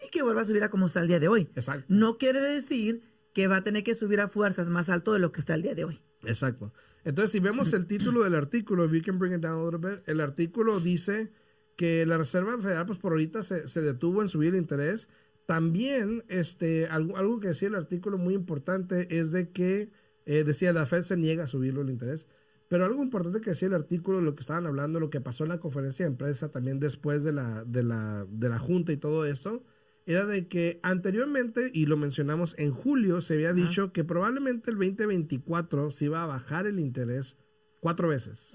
y 0.04 0.08
que 0.10 0.22
vuelva 0.22 0.42
a 0.42 0.44
subir 0.44 0.62
a 0.62 0.70
como 0.70 0.86
está 0.86 1.00
el 1.00 1.08
día 1.08 1.18
de 1.18 1.26
hoy. 1.26 1.48
exacto. 1.56 1.84
No 1.88 2.16
quiere 2.18 2.40
decir 2.40 3.02
que 3.34 3.48
va 3.48 3.56
a 3.56 3.64
tener 3.64 3.82
que 3.84 3.94
subir 3.94 4.20
a 4.20 4.28
fuerzas 4.28 4.68
más 4.68 4.88
alto 4.88 5.12
de 5.12 5.18
lo 5.18 5.32
que 5.32 5.40
está 5.40 5.54
el 5.54 5.62
día 5.62 5.74
de 5.74 5.84
hoy. 5.84 6.00
Exacto. 6.24 6.72
Entonces, 7.02 7.32
si 7.32 7.40
vemos 7.40 7.72
el 7.74 7.86
título 7.86 8.22
del 8.22 8.34
artículo, 8.36 8.84
if 8.86 9.04
can 9.04 9.18
bring 9.18 9.34
it 9.34 9.40
down 9.40 9.60
a 9.60 9.64
little 9.64 9.90
bit, 9.90 10.08
el 10.08 10.20
artículo 10.20 10.80
dice 10.80 11.32
que 11.76 12.06
la 12.06 12.16
Reserva 12.16 12.56
Federal, 12.58 12.86
pues 12.86 12.98
por 12.98 13.12
ahorita 13.12 13.42
se, 13.42 13.68
se 13.68 13.82
detuvo 13.82 14.22
en 14.22 14.28
subir 14.28 14.54
el 14.54 14.60
interés. 14.60 15.08
También, 15.46 16.24
este, 16.28 16.86
algo, 16.86 17.16
algo 17.16 17.40
que 17.40 17.48
decía 17.48 17.68
el 17.68 17.74
artículo 17.74 18.16
muy 18.16 18.34
importante 18.34 19.18
es 19.18 19.32
de 19.32 19.50
que, 19.50 19.90
eh, 20.26 20.44
decía, 20.44 20.72
la 20.72 20.86
Fed 20.86 21.02
se 21.02 21.16
niega 21.16 21.44
a 21.44 21.48
subirlo 21.48 21.82
el 21.82 21.90
interés. 21.90 22.28
Pero 22.68 22.84
algo 22.84 23.02
importante 23.02 23.40
que 23.40 23.50
decía 23.50 23.68
el 23.68 23.74
artículo, 23.74 24.20
lo 24.20 24.36
que 24.36 24.40
estaban 24.40 24.66
hablando, 24.66 25.00
lo 25.00 25.10
que 25.10 25.20
pasó 25.20 25.42
en 25.42 25.50
la 25.50 25.58
conferencia 25.58 26.08
de 26.08 26.16
prensa 26.16 26.50
también 26.50 26.78
después 26.78 27.24
de 27.24 27.32
la, 27.32 27.64
de 27.64 27.82
la, 27.82 28.26
de 28.30 28.48
la 28.48 28.58
junta 28.58 28.92
y 28.92 28.96
todo 28.96 29.26
eso, 29.26 29.64
era 30.06 30.26
de 30.26 30.48
que 30.48 30.80
anteriormente, 30.82 31.70
y 31.72 31.86
lo 31.86 31.96
mencionamos 31.96 32.54
en 32.58 32.72
julio, 32.72 33.20
se 33.20 33.34
había 33.34 33.54
dicho 33.54 33.92
que 33.92 34.04
probablemente 34.04 34.70
el 34.70 34.76
2024 34.76 35.90
se 35.90 36.06
iba 36.06 36.22
a 36.22 36.26
bajar 36.26 36.66
el 36.66 36.78
interés 36.78 37.38
cuatro 37.80 38.08
veces. 38.08 38.52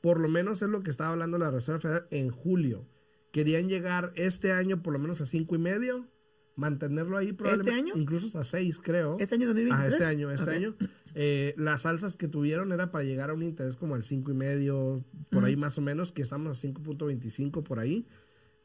Por 0.00 0.20
lo 0.20 0.28
menos 0.28 0.60
es 0.60 0.68
lo 0.68 0.82
que 0.82 0.90
estaba 0.90 1.12
hablando 1.12 1.38
la 1.38 1.50
Reserva 1.50 1.80
Federal 1.80 2.06
en 2.10 2.30
julio. 2.30 2.86
Querían 3.30 3.68
llegar 3.68 4.12
este 4.14 4.52
año 4.52 4.82
por 4.82 4.92
lo 4.92 4.98
menos 4.98 5.20
a 5.20 5.26
cinco 5.26 5.54
y 5.54 5.58
medio, 5.58 6.06
mantenerlo 6.54 7.16
ahí 7.16 7.32
probablemente. 7.32 7.90
año? 7.90 7.94
Incluso 7.96 8.26
hasta 8.26 8.44
seis, 8.44 8.78
creo. 8.78 9.16
¿Este 9.18 9.36
año 9.36 9.46
2023? 9.46 9.72
Ajá, 9.72 9.88
este 9.88 10.04
año, 10.04 10.30
este 10.30 10.50
año. 10.50 10.76
Eh, 11.14 11.54
las 11.56 11.86
alzas 11.86 12.16
que 12.16 12.28
tuvieron 12.28 12.72
era 12.72 12.90
para 12.90 13.04
llegar 13.04 13.30
a 13.30 13.34
un 13.34 13.42
interés 13.42 13.76
como 13.76 13.94
al 13.94 14.02
cinco 14.02 14.30
y 14.32 14.34
medio, 14.34 15.04
por 15.30 15.44
ahí 15.44 15.56
más 15.56 15.78
o 15.78 15.80
menos, 15.80 16.12
que 16.12 16.22
estamos 16.22 16.64
a 16.64 16.68
5.25 16.68 17.62
por 17.62 17.78
ahí. 17.78 18.06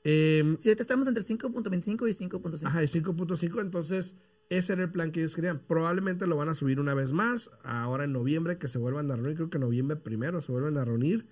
Eh, 0.04 0.56
Si 0.60 0.70
ahorita 0.70 0.84
estamos 0.84 1.08
entre 1.08 1.24
5.25 1.24 2.08
y 2.08 2.14
5.5. 2.14 2.66
Ajá, 2.66 2.84
y 2.84 2.88
5.5, 2.88 3.62
entonces 3.62 4.16
ese 4.50 4.74
era 4.74 4.84
el 4.84 4.92
plan 4.92 5.12
que 5.12 5.20
ellos 5.20 5.36
querían. 5.36 5.60
Probablemente 5.60 6.26
lo 6.26 6.36
van 6.38 6.50
a 6.50 6.56
subir 6.56 6.80
una 6.80 6.94
vez 6.94 7.12
más, 7.12 7.52
ahora 7.64 8.06
en 8.06 8.14
noviembre, 8.14 8.58
que 8.58 8.68
se 8.68 8.80
vuelvan 8.80 9.12
a 9.12 9.16
reunir, 9.16 9.36
creo 9.36 9.50
que 9.50 9.58
en 9.58 9.62
noviembre 9.62 9.98
primero 9.98 10.42
se 10.42 10.52
vuelven 10.52 10.78
a 10.78 10.86
reunir 10.86 11.28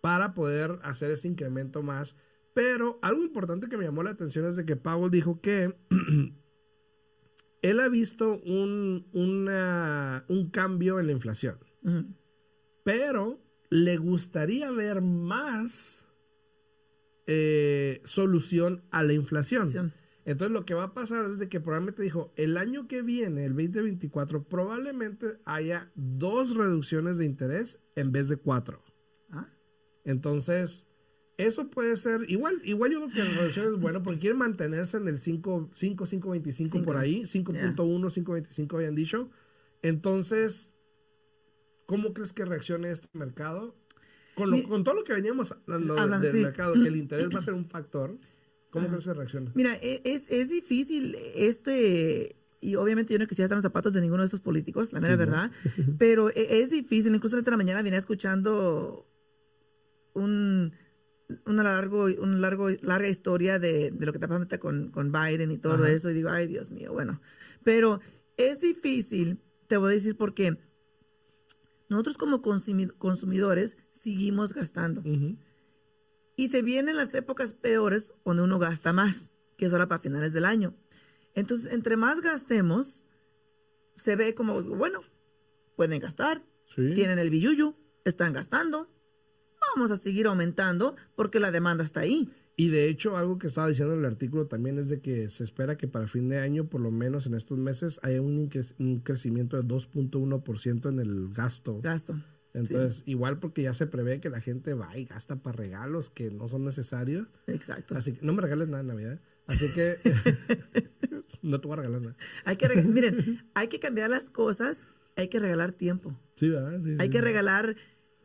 para 0.00 0.34
poder 0.34 0.78
hacer 0.82 1.10
ese 1.10 1.28
incremento 1.28 1.82
más. 1.82 2.16
Pero 2.54 2.98
algo 3.00 3.22
importante 3.22 3.68
que 3.68 3.78
me 3.78 3.84
llamó 3.84 4.02
la 4.02 4.10
atención 4.10 4.44
es 4.46 4.56
de 4.56 4.66
que 4.66 4.76
Powell 4.76 5.10
dijo 5.10 5.40
que 5.40 5.74
él 7.62 7.80
ha 7.80 7.88
visto 7.88 8.38
un, 8.44 9.06
una- 9.12 10.24
un 10.28 10.50
cambio 10.50 10.98
en 11.00 11.06
la 11.06 11.12
inflación, 11.12 11.58
pero 12.84 13.40
le 13.70 13.96
gustaría 13.96 14.70
ver 14.70 15.00
más 15.00 16.08
eh, 17.26 18.00
solución 18.04 18.82
a 18.90 19.02
la 19.02 19.12
inflación. 19.12 19.66
Inflación. 19.66 19.92
Entonces 20.24 20.52
lo 20.52 20.64
que 20.64 20.74
va 20.74 20.84
a 20.84 20.94
pasar 20.94 21.24
es 21.30 21.38
de 21.38 21.48
que 21.48 21.60
probablemente 21.60 22.02
dijo, 22.02 22.32
el 22.36 22.56
año 22.56 22.86
que 22.86 23.02
viene, 23.02 23.44
el 23.44 23.54
2024, 23.54 24.44
probablemente 24.44 25.38
haya 25.44 25.90
dos 25.96 26.54
reducciones 26.54 27.18
de 27.18 27.24
interés 27.24 27.80
en 27.96 28.12
vez 28.12 28.28
de 28.28 28.36
cuatro. 28.36 28.82
Ah, 29.30 29.48
Entonces, 30.04 30.86
eso 31.38 31.70
puede 31.70 31.96
ser, 31.96 32.30
igual, 32.30 32.60
igual 32.64 32.92
yo 32.92 33.00
creo 33.00 33.10
que 33.10 33.32
la 33.32 33.40
reducción 33.40 33.66
es 33.66 33.80
bueno 33.80 34.02
porque 34.02 34.20
quieren 34.20 34.38
mantenerse 34.38 34.96
en 34.96 35.08
el 35.08 35.18
5, 35.18 35.70
5 35.74 36.04
5.25 36.06 36.70
por 36.70 36.78
Cinco. 36.78 36.98
ahí, 36.98 37.22
5.1, 37.22 37.74
5.25 37.74 38.74
habían 38.76 38.94
dicho. 38.94 39.28
Entonces, 39.80 40.72
¿cómo 41.86 42.14
crees 42.14 42.32
que 42.32 42.44
reaccione 42.44 42.92
este 42.92 43.08
mercado? 43.12 43.74
Con, 44.34 44.50
lo- 44.50 44.56
Mi- 44.56 44.62
con 44.62 44.82
todo 44.84 44.94
lo 44.94 45.04
que 45.04 45.12
veníamos 45.12 45.52
hablando 45.52 45.94
de- 45.94 46.00
Hablando, 46.00 46.26
del 46.26 46.36
sí. 46.36 46.42
mercado, 46.44 46.74
que 46.74 46.88
el 46.88 46.96
interés 46.96 47.28
va 47.34 47.38
a 47.38 47.42
ser 47.42 47.54
un 47.54 47.66
factor, 47.66 48.16
¿cómo 48.70 48.88
crees 48.88 49.04
que 49.04 49.12
reacciona? 49.14 49.52
Mira, 49.54 49.74
e- 49.82 50.00
es, 50.04 50.30
es 50.30 50.48
difícil 50.48 51.16
este, 51.34 52.36
y 52.60 52.74
obviamente 52.76 53.12
yo 53.12 53.18
no 53.18 53.26
quisiera 53.26 53.46
estar 53.46 53.56
en 53.56 53.58
los 53.58 53.62
zapatos 53.64 53.92
de 53.92 54.00
ninguno 54.00 54.22
de 54.22 54.26
estos 54.26 54.40
políticos, 54.40 54.92
la 54.92 55.00
mera 55.00 55.12
Sí, 55.14 55.18
¿no? 55.18 55.24
verdad, 55.26 55.50
pero 55.98 56.30
e- 56.30 56.60
es 56.60 56.70
difícil, 56.70 57.14
incluso 57.14 57.40
la 57.40 57.56
mañana 57.56 57.82
venía 57.82 57.98
escuchando 57.98 59.06
un, 60.14 60.72
una, 61.46 61.62
largo, 61.62 62.04
un 62.04 62.40
largo, 62.40 62.68
larga 62.82 63.08
historia 63.08 63.58
de, 63.58 63.90
de 63.90 64.06
lo 64.06 64.12
que 64.12 64.16
está 64.18 64.28
pasando 64.28 64.58
con, 64.58 64.90
con 64.90 65.12
Biden 65.12 65.50
y 65.50 65.58
todo 65.58 65.74
Ajá. 65.74 65.90
eso. 65.90 66.10
Y 66.10 66.14
digo, 66.14 66.30
ay, 66.30 66.46
Dios 66.46 66.70
mío, 66.70 66.92
bueno. 66.92 67.20
Pero 67.64 68.00
es 68.36 68.60
difícil, 68.60 69.38
te 69.66 69.76
voy 69.76 69.90
a 69.92 69.94
decir 69.94 70.16
por 70.16 70.34
qué. 70.34 70.56
Nosotros 71.92 72.16
como 72.16 72.40
consumi- 72.42 72.92
consumidores 72.96 73.76
seguimos 73.90 74.54
gastando. 74.54 75.02
Y 76.36 76.48
se 76.48 76.62
vienen 76.62 76.96
las 76.96 77.14
épocas 77.14 77.52
peores 77.52 78.14
donde 78.24 78.42
uno 78.42 78.58
gasta 78.58 78.92
más, 78.94 79.34
que 79.58 79.66
es 79.66 79.72
ahora 79.72 79.88
para 79.88 80.00
finales 80.00 80.32
del 80.32 80.46
año. 80.46 80.74
Entonces, 81.34 81.72
entre 81.72 81.96
más 81.96 82.22
gastemos, 82.22 83.04
se 83.94 84.16
ve 84.16 84.34
como, 84.34 84.62
bueno, 84.62 85.02
pueden 85.76 86.00
gastar, 86.00 86.42
Sí. 86.66 86.94
tienen 86.94 87.18
el 87.18 87.28
billuyo, 87.28 87.76
están 88.04 88.32
gastando, 88.32 88.88
vamos 89.76 89.90
a 89.90 89.96
seguir 89.96 90.26
aumentando 90.26 90.96
porque 91.14 91.38
la 91.40 91.50
demanda 91.50 91.84
está 91.84 92.00
ahí. 92.00 92.30
Y 92.56 92.68
de 92.68 92.88
hecho, 92.88 93.16
algo 93.16 93.38
que 93.38 93.46
estaba 93.46 93.68
diciendo 93.68 93.94
en 93.94 94.00
el 94.00 94.04
artículo 94.06 94.46
también 94.46 94.78
es 94.78 94.88
de 94.88 95.00
que 95.00 95.30
se 95.30 95.42
espera 95.42 95.76
que 95.78 95.88
para 95.88 96.06
fin 96.06 96.28
de 96.28 96.38
año, 96.38 96.68
por 96.68 96.80
lo 96.80 96.90
menos 96.90 97.26
en 97.26 97.34
estos 97.34 97.58
meses, 97.58 97.98
haya 98.02 98.20
un, 98.20 98.50
un 98.78 99.00
crecimiento 99.00 99.56
de 99.60 99.66
2.1% 99.66 100.88
en 100.88 100.98
el 100.98 101.30
gasto. 101.32 101.80
Gasto. 101.80 102.14
Entonces, 102.54 103.02
igual 103.06 103.38
porque 103.38 103.62
ya 103.62 103.72
se 103.72 103.86
prevé 103.86 104.20
que 104.20 104.28
la 104.28 104.40
gente 104.40 104.74
va 104.74 104.96
y 104.98 105.06
gasta 105.06 105.36
para 105.36 105.56
regalos 105.56 106.10
que 106.10 106.30
no 106.30 106.48
son 106.48 106.64
necesarios. 106.64 107.26
Exacto. 107.46 107.96
Así 107.96 108.12
que 108.12 108.24
no 108.24 108.34
me 108.34 108.42
regales 108.42 108.68
nada 108.68 108.82
en 108.82 108.88
Navidad. 108.88 109.20
Así 109.46 109.68
que 109.74 109.96
no 111.42 111.60
te 111.60 111.66
voy 111.66 111.74
a 111.74 111.76
regalar 111.76 112.02
nada. 112.02 112.16
Hay 112.44 112.56
que, 112.56 112.68
miren, 112.82 113.42
hay 113.54 113.68
que 113.68 113.80
cambiar 113.80 114.10
las 114.10 114.28
cosas, 114.28 114.84
hay 115.16 115.28
que 115.28 115.40
regalar 115.40 115.72
tiempo, 115.72 116.18
Sí, 116.36 116.48
¿verdad? 116.48 116.80
Sí, 116.82 116.96
hay 116.98 117.06
sí. 117.06 117.10
que 117.10 117.20
regalar, 117.22 117.76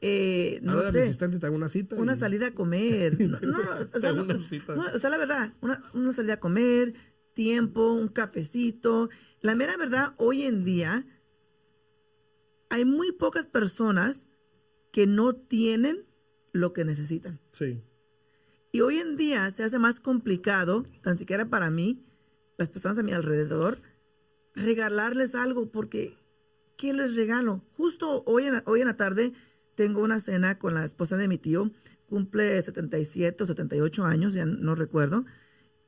eh, 0.02 0.60
no 0.62 0.74
Habla 0.74 0.90
a 0.90 0.92
mi 0.92 0.98
sé, 1.00 1.04
asistente, 1.04 1.40
te 1.40 1.46
hago 1.46 1.56
una 1.56 1.68
cita. 1.70 1.96
una 1.96 2.16
y- 2.16 2.20
salida 2.20 2.48
a 2.48 2.52
comer. 2.54 3.18
No, 3.30 3.40
no, 3.42 3.58
o, 3.94 4.00
sea, 4.00 4.14
Una 4.14 4.34
no, 4.34 4.40
cita. 4.40 4.76
no, 4.76 4.86
o 4.94 5.00
sea, 5.00 5.10
la 5.10 5.18
verdad, 5.18 5.54
una, 5.62 5.84
una 5.94 6.14
salida 6.14 6.34
a 6.36 6.40
comer, 6.40 6.94
tiempo, 7.34 7.94
un 7.94 8.08
cafecito. 8.08 9.10
La 9.42 9.56
mera 9.56 9.76
verdad, 9.78 10.14
hoy 10.18 10.44
en 10.44 10.64
día 10.64 11.06
hay 12.70 12.86
muy 12.86 13.12
pocas 13.12 13.48
personas 13.48 14.28
que 14.92 15.08
no 15.08 15.36
tienen 15.36 16.06
lo 16.52 16.74
que 16.74 16.86
necesitan. 16.86 17.40
Sí. 17.52 17.82
Y 18.72 18.82
hoy 18.82 19.00
en 19.00 19.16
día 19.16 19.50
se 19.52 19.64
hace 19.64 19.80
más 19.80 20.00
complicado, 20.00 20.84
tan 21.02 21.18
siquiera 21.18 21.50
para 21.50 21.70
mí, 21.70 22.04
las 22.58 22.70
personas 22.70 22.98
a 22.98 23.04
mi 23.04 23.14
alrededor, 23.14 23.80
regalarles 24.56 25.36
algo, 25.36 25.72
porque 25.72 26.18
¿qué 26.76 26.94
les 26.94 27.16
regalo? 27.16 27.64
Justo 27.74 28.24
hoy 28.26 28.46
en, 28.46 28.62
hoy 28.66 28.82
en 28.82 28.88
la 28.88 28.98
tarde 28.98 29.34
tengo 29.78 30.02
una 30.02 30.20
cena 30.20 30.58
con 30.58 30.74
la 30.74 30.84
esposa 30.84 31.18
de 31.18 31.28
mi 31.28 31.38
tío, 31.38 31.70
cumple 32.08 32.60
77 32.60 33.44
o 33.44 33.48
78 33.48 34.06
años, 34.06 34.34
ya 34.34 34.44
no 34.44 34.74
recuerdo, 34.74 35.24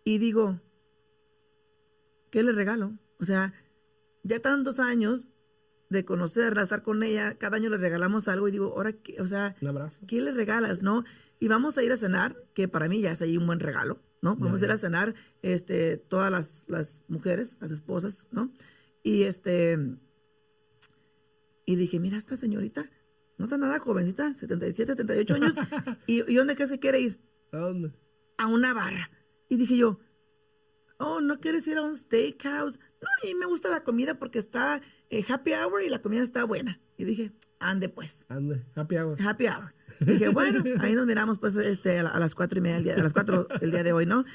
y 0.04 0.20
digo, 0.20 0.62
¿qué 2.30 2.44
le 2.44 2.52
regalo? 2.52 2.94
O 3.20 3.26
sea, 3.26 3.52
ya 4.22 4.40
tantos 4.40 4.80
años 4.80 5.28
de 5.90 6.06
conocerla, 6.06 6.62
estar 6.62 6.84
con 6.84 7.02
ella, 7.02 7.34
cada 7.40 7.58
año 7.58 7.72
le 7.72 7.78
regalamos 7.78 8.28
algo 8.28 8.48
y 8.48 8.52
digo, 8.52 8.76
ahora, 8.78 8.94
qué? 8.94 9.20
o 9.20 9.28
sea, 9.28 9.56
Un 9.60 9.70
abrazo. 9.70 10.02
¿qué 10.08 10.22
le 10.22 10.34
regalas, 10.34 10.84
no? 10.84 11.04
Y 11.40 11.48
vamos 11.48 11.80
a 11.80 11.84
ir 11.84 11.92
a 11.92 11.98
cenar, 11.98 12.38
que 12.54 12.68
para 12.68 12.88
mí 12.88 13.02
ya 13.02 13.12
es 13.14 13.24
ahí 13.24 13.38
un 13.38 13.48
buen 13.48 13.60
regalo, 13.60 14.04
¿no? 14.22 14.36
Vamos 14.36 14.62
a 14.62 14.66
ir 14.66 14.72
a 14.72 14.78
cenar, 14.78 15.16
este, 15.42 15.98
todas 15.98 16.32
las, 16.32 16.66
las 16.68 17.02
mujeres, 17.08 17.58
las 17.60 17.72
esposas, 17.72 18.28
¿no? 18.30 18.52
Y 19.02 19.24
este, 19.24 19.80
y 21.66 21.76
dije, 21.76 22.00
mira, 22.00 22.18
esta 22.18 22.38
señorita, 22.38 22.88
no 23.40 23.46
está 23.46 23.58
nada 23.58 23.80
jovencita, 23.80 24.36
77, 24.36 24.92
78 24.94 25.34
años, 25.34 25.54
y, 26.08 26.32
¿y 26.32 26.36
dónde 26.36 26.56
que 26.56 26.68
quiere 26.80 27.00
ir? 27.00 27.20
¿A 27.52 27.58
dónde? 27.58 27.92
A 28.38 28.46
una 28.46 28.74
barra. 28.76 29.10
Y 29.48 29.58
dije 29.58 29.76
yo, 29.78 30.00
oh, 30.98 31.22
¿no 31.22 31.40
quieres 31.40 31.66
ir 31.68 31.78
a 31.78 31.82
un 31.82 31.96
steakhouse? 31.96 32.78
No, 33.02 33.30
y 33.30 33.34
me 33.36 33.46
gusta 33.48 33.70
la 33.70 33.84
comida 33.84 34.20
porque 34.20 34.38
está 34.40 34.82
eh, 35.10 35.24
happy 35.28 35.54
hour 35.54 35.82
y 35.84 35.90
la 35.90 36.02
comida 36.02 36.22
está 36.22 36.44
buena. 36.44 36.80
Y 36.98 37.06
dije, 37.06 37.32
ande 37.60 37.90
pues. 37.90 38.26
Ande. 38.28 38.66
Happy 38.76 38.98
hour. 38.98 39.20
Happy 39.22 39.48
hour. 39.48 39.74
Dije, 40.02 40.28
bueno, 40.30 40.64
ahí 40.82 40.94
nos 40.94 41.06
miramos 41.08 41.40
pues 41.40 41.56
este, 41.56 41.98
a, 42.00 42.04
la- 42.04 42.10
a 42.10 42.20
las 42.20 42.36
cuatro 42.36 42.60
y 42.60 42.62
media, 42.62 42.76
del 42.76 42.84
día, 42.84 42.96
a 42.96 43.04
las 43.04 43.14
cuatro 43.14 43.48
el 43.62 43.72
día 43.72 43.84
de 43.84 43.94
hoy, 43.94 44.06
¿no? 44.06 44.26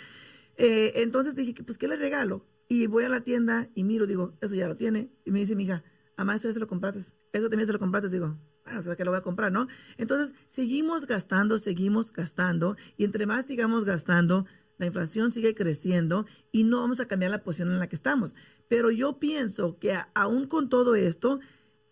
Eh, 0.56 0.92
entonces 0.96 1.34
dije, 1.34 1.62
pues, 1.62 1.78
¿qué 1.78 1.87
le 1.88 1.96
regalo? 1.96 2.46
Y 2.68 2.87
voy 2.87 3.04
a 3.04 3.08
la 3.11 3.20
tienda 3.23 3.68
y 3.75 3.84
miro, 3.84 4.06
digo, 4.06 4.34
eso 4.40 4.54
ya 4.54 4.66
lo 4.66 4.76
tiene. 4.76 5.11
Y 5.25 5.30
me 5.30 5.40
dice 5.40 5.54
mi 5.54 5.64
hija, 5.64 5.84
mamá, 6.16 6.35
eso 6.37 6.49
ya 6.49 6.54
se 6.54 6.61
lo 6.61 6.66
compraste. 6.66 7.00
Eso 7.33 7.49
también 7.49 7.66
se 7.66 7.73
lo 7.73 7.78
compraste. 7.78 8.09
Digo, 8.09 8.38
bueno, 8.64 8.80
o 8.80 8.83
sea, 8.83 8.97
que 8.97 9.04
lo 9.04 9.11
voy 9.11 9.18
a 9.18 9.23
comprar, 9.23 9.52
¿no? 9.52 9.66
Entonces, 9.97 10.35
seguimos 10.47 11.06
gastando, 11.06 11.59
seguimos 11.59 12.12
gastando. 12.12 12.76
Y 12.97 13.04
entre 13.04 13.26
más 13.26 13.47
sigamos 13.47 13.85
gastando, 13.85 14.47
la 14.78 14.87
inflación 14.87 15.33
sigue 15.33 15.54
creciendo 15.54 16.26
y 16.52 16.64
no 16.64 16.80
vamos 16.80 17.00
a 17.00 17.06
cambiar 17.06 17.30
la 17.30 17.42
posición 17.42 17.71
en 17.71 17.78
la 17.78 17.88
que 17.88 17.97
estamos. 17.97 18.35
Pero 18.68 18.90
yo 18.90 19.18
pienso 19.18 19.78
que 19.78 19.92
a- 19.92 20.11
aún 20.14 20.47
con 20.47 20.68
todo 20.68 20.94
esto, 20.94 21.40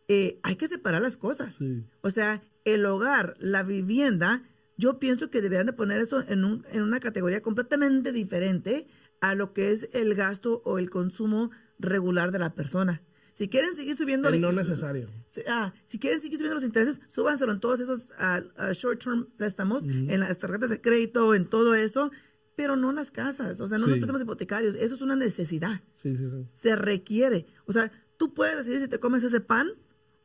eh, 0.09 0.41
hay 0.43 0.57
que 0.57 0.67
separar 0.69 1.01
las 1.03 1.17
cosas. 1.17 1.55
Sí. 1.55 1.85
O 2.01 2.11
sea, 2.11 2.43
el 2.65 2.85
hogar, 2.87 3.35
la 3.39 3.63
vivienda, 3.63 4.43
yo 4.77 4.99
pienso 4.99 5.31
que 5.31 5.41
deberían 5.43 5.67
de 5.67 5.73
poner 5.73 6.01
eso 6.01 6.25
en, 6.29 6.45
un- 6.45 6.65
en 6.73 6.83
una 6.83 6.99
categoría 7.01 7.43
completamente 7.43 8.13
diferente 8.13 8.87
a 9.21 9.35
lo 9.35 9.53
que 9.53 9.71
es 9.71 9.89
el 9.93 10.15
gasto 10.15 10.63
o 10.65 10.79
el 10.79 10.91
consumo 10.91 11.51
regular 11.79 12.33
de 12.33 12.39
la 12.41 12.55
persona. 12.55 13.03
Si 13.35 13.49
quieren 13.49 13.75
seguir 13.77 13.97
subiendo... 13.97 14.29
El 14.29 14.41
no 14.41 14.53
necesario. 14.53 15.09
Si- 15.31 15.43
ah, 15.49 15.73
si 15.87 15.99
quieren 15.99 16.21
seguir 16.21 16.37
subiendo 16.39 16.55
los 16.57 16.65
intereses, 16.65 17.01
súbanselo 17.09 17.53
en 17.53 17.61
todos 17.61 17.81
esos 17.81 18.13
ah, 18.19 18.43
short-term 18.73 19.27
préstamos, 19.37 19.85
en 19.85 20.21
las 20.21 20.37
tarjetas 20.39 20.71
de 20.71 20.81
crédito, 20.81 21.35
en 21.35 21.47
todo 21.47 21.75
eso, 21.75 22.11
pero 22.55 22.77
no 22.77 22.91
en 22.91 22.97
las 22.97 23.11
casas, 23.11 23.61
o 23.61 23.67
sea, 23.69 23.79
no 23.79 23.85
en 23.85 23.91
los 23.91 23.99
préstamos 23.99 24.23
hipotecarios. 24.23 24.75
Eso 24.75 24.95
es 24.95 25.01
una 25.03 25.17
necesidad 25.17 25.81
Sí, 25.95 26.15
sí, 26.15 26.29
sí. 26.29 26.47
se 26.53 26.77
requiere. 26.77 27.47
O 27.65 27.73
sea, 27.73 27.91
tú 28.19 28.35
puedes 28.35 28.57
decidir 28.57 28.81
si 28.81 28.89
te 28.89 29.01
comes 29.01 29.25
ese 29.25 29.41
pan 29.41 29.71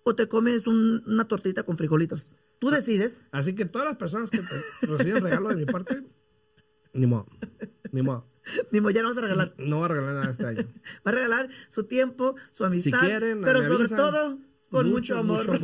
o 0.03 0.13
te 0.15 0.27
comes 0.27 0.67
un- 0.67 1.03
una 1.07 1.25
tortita 1.27 1.63
con 1.63 1.77
frijolitos. 1.77 2.31
Tú 2.59 2.69
decides. 2.69 3.19
Así 3.31 3.55
que 3.55 3.65
todas 3.65 3.87
las 3.87 3.97
personas 3.97 4.29
que 4.31 4.39
te 4.39 4.85
reciben 4.87 5.23
regalo 5.23 5.49
de 5.49 5.55
mi 5.55 5.65
parte, 5.65 6.03
ni 6.93 7.05
modo. 7.05 7.27
Ni 7.91 8.01
modo. 8.01 8.27
Ni 8.71 8.93
ya 8.93 9.01
no 9.01 9.09
vas 9.09 9.17
a 9.17 9.21
regalar. 9.21 9.53
No 9.57 9.77
voy 9.77 9.85
a 9.85 9.87
regalar 9.89 10.13
nada 10.15 10.31
este 10.31 10.45
año. 10.45 10.67
Va 11.05 11.11
a 11.11 11.13
regalar 11.13 11.49
su 11.67 11.83
tiempo, 11.83 12.35
su 12.51 12.65
amistad, 12.65 12.99
quieren, 12.99 13.41
pero 13.41 13.61
sobre 13.63 13.75
avisan. 13.75 13.97
todo 13.97 14.39
con 14.69 14.89
mucho, 14.89 15.17
amor. 15.17 15.45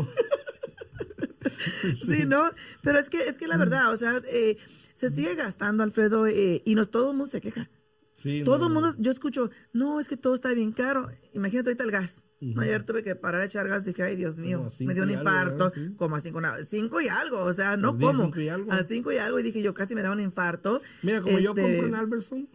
sí, 2.06 2.26
¿no? 2.26 2.52
Pero 2.82 3.00
es 3.00 3.10
que 3.10 3.28
es 3.28 3.38
que 3.38 3.48
la 3.48 3.58
verdad, 3.58 3.92
o 3.92 3.98
sea, 3.98 4.22
eh, 4.32 4.58
se 4.96 5.10
sigue 5.10 5.36
gastando, 5.36 5.84
Alfredo, 5.84 6.28
eh, 6.28 6.62
y 6.66 6.76
nos 6.76 6.90
todo 6.90 7.12
el 7.12 7.18
mundo 7.18 7.32
se 7.32 7.42
queja. 7.42 7.70
Sí, 8.14 8.44
Todo 8.46 8.60
no, 8.60 8.68
el 8.68 8.74
mundo, 8.74 8.94
yo 9.00 9.12
escucho, 9.12 9.50
no, 9.74 10.00
es 10.00 10.08
que 10.08 10.18
todo 10.18 10.36
está 10.36 10.54
bien 10.54 10.72
caro. 10.72 11.10
Imagínate 11.34 11.70
ahorita 11.72 11.84
el 11.84 11.92
gas. 11.92 12.26
Ayer 12.58 12.84
tuve 12.84 13.04
que 13.04 13.16
parar 13.16 13.42
a 13.42 13.46
echar 13.46 13.68
gas, 13.70 13.86
dije, 13.86 14.04
ay, 14.04 14.18
Dios 14.18 14.38
mío, 14.38 14.68
me 14.82 14.94
dio 14.94 15.04
un 15.04 15.10
algo, 15.10 15.22
infarto. 15.22 15.72
Sí. 15.74 15.94
como 15.96 16.18
a 16.18 16.20
cinco, 16.20 16.42
cinco 16.66 17.00
y 17.02 17.08
algo, 17.08 17.40
o 17.40 17.54
sea, 17.54 17.78
no 17.78 17.98
como, 17.98 18.26
algo. 18.26 18.72
a 18.72 18.84
cinco 18.84 19.14
y 19.14 19.18
algo, 19.18 19.40
y 19.40 19.44
dije, 19.44 19.62
yo 19.62 19.74
casi 19.74 19.96
me 19.96 20.02
da 20.02 20.12
un 20.12 20.20
infarto. 20.20 20.82
Mira, 21.04 21.22
como 21.22 21.40
yo 21.40 21.52
Este, 21.52 21.62
compro 21.62 21.88
en 21.88 21.96
Albertson, 21.96 22.50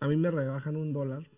a 0.00 0.08
mí 0.08 0.16
me 0.16 0.30
rebajan 0.30 0.76
un 0.76 0.92
dólar 0.92 1.30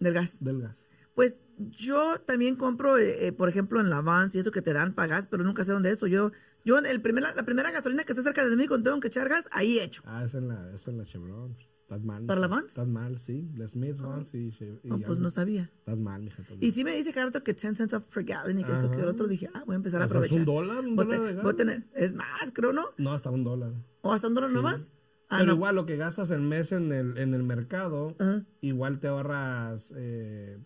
Del 0.00 0.14
gas. 0.14 0.42
del 0.42 0.60
gas. 0.62 0.86
Pues 1.14 1.42
yo 1.56 2.20
también 2.20 2.54
compro, 2.54 2.96
eh, 2.96 3.26
eh, 3.26 3.32
por 3.32 3.48
ejemplo, 3.48 3.80
en 3.80 3.90
la 3.90 4.00
Vans 4.00 4.34
y 4.34 4.38
eso 4.38 4.52
que 4.52 4.62
te 4.62 4.72
dan 4.72 4.94
para 4.94 5.08
gas, 5.16 5.26
pero 5.26 5.42
nunca 5.42 5.64
sé 5.64 5.72
dónde 5.72 5.90
es 5.90 5.96
eso. 5.98 6.06
Yo, 6.06 6.30
yo 6.64 6.78
el 6.78 7.00
primer, 7.00 7.24
la 7.24 7.42
primera 7.44 7.72
gasolina 7.72 8.04
que 8.04 8.12
está 8.12 8.22
cerca 8.22 8.48
de 8.48 8.54
mí, 8.56 8.68
cuando 8.68 8.90
tengo 8.90 9.00
que 9.00 9.08
echar 9.08 9.28
gas, 9.28 9.48
ahí 9.50 9.80
echo. 9.80 10.02
Ah, 10.04 10.22
es 10.24 10.34
en 10.34 10.46
la, 10.48 10.72
es 10.72 10.86
en 10.86 10.96
la 10.98 11.04
Chevron. 11.04 11.54
Pues, 11.54 11.78
Estás 11.88 12.04
mal. 12.04 12.26
¿Para 12.26 12.38
la. 12.38 12.48
Vans? 12.48 12.66
Estás 12.66 12.86
mal, 12.86 13.18
sí. 13.18 13.50
La 13.56 13.66
Smith 13.66 13.98
Vans 13.98 14.34
y, 14.34 14.54
y 14.82 14.88
No, 14.88 15.00
pues 15.00 15.18
no 15.20 15.30
sabía. 15.30 15.72
Estás 15.78 15.98
mal, 15.98 16.22
mija. 16.22 16.42
estás 16.42 16.58
Y 16.60 16.70
sí 16.70 16.84
me 16.84 16.94
dice 16.94 17.14
Carto 17.14 17.42
que 17.42 17.54
10 17.54 17.78
cents 17.78 17.94
off 17.94 18.04
per 18.04 18.24
gallon 18.24 18.58
y 18.60 18.62
que 18.62 18.72
esto 18.74 18.90
que 18.90 19.00
el 19.00 19.08
otro. 19.08 19.26
Dije, 19.26 19.48
ah, 19.54 19.64
voy 19.64 19.72
a 19.72 19.76
empezar 19.76 20.02
a 20.02 20.06
sea, 20.06 20.06
es 20.06 20.10
aprovechar. 20.12 20.38
un 20.40 20.44
dólar, 20.44 20.86
un 20.86 20.96
Voy 20.96 21.04
a 21.06 21.16
dólar 21.16 21.56
de 21.56 21.64
gas, 21.64 21.82
es 21.94 22.12
más, 22.14 22.52
creo, 22.52 22.74
¿no? 22.74 22.90
No, 22.98 23.14
hasta 23.14 23.30
un 23.30 23.42
dólar. 23.42 23.72
¿O 24.02 24.12
hasta 24.12 24.28
un 24.28 24.34
dólar 24.34 24.52
nomás? 24.52 24.92
Ah, 25.30 25.36
Pero 25.40 25.46
no. 25.48 25.54
igual 25.54 25.74
lo 25.74 25.84
que 25.86 25.96
gastas 25.96 26.30
el 26.30 26.40
mes 26.40 26.72
en 26.72 26.90
el, 26.92 27.18
en 27.18 27.34
el 27.34 27.42
mercado, 27.42 28.16
Ajá. 28.18 28.44
igual 28.62 28.98
te 28.98 29.08
ahorras 29.08 29.92
eh, 29.96 30.58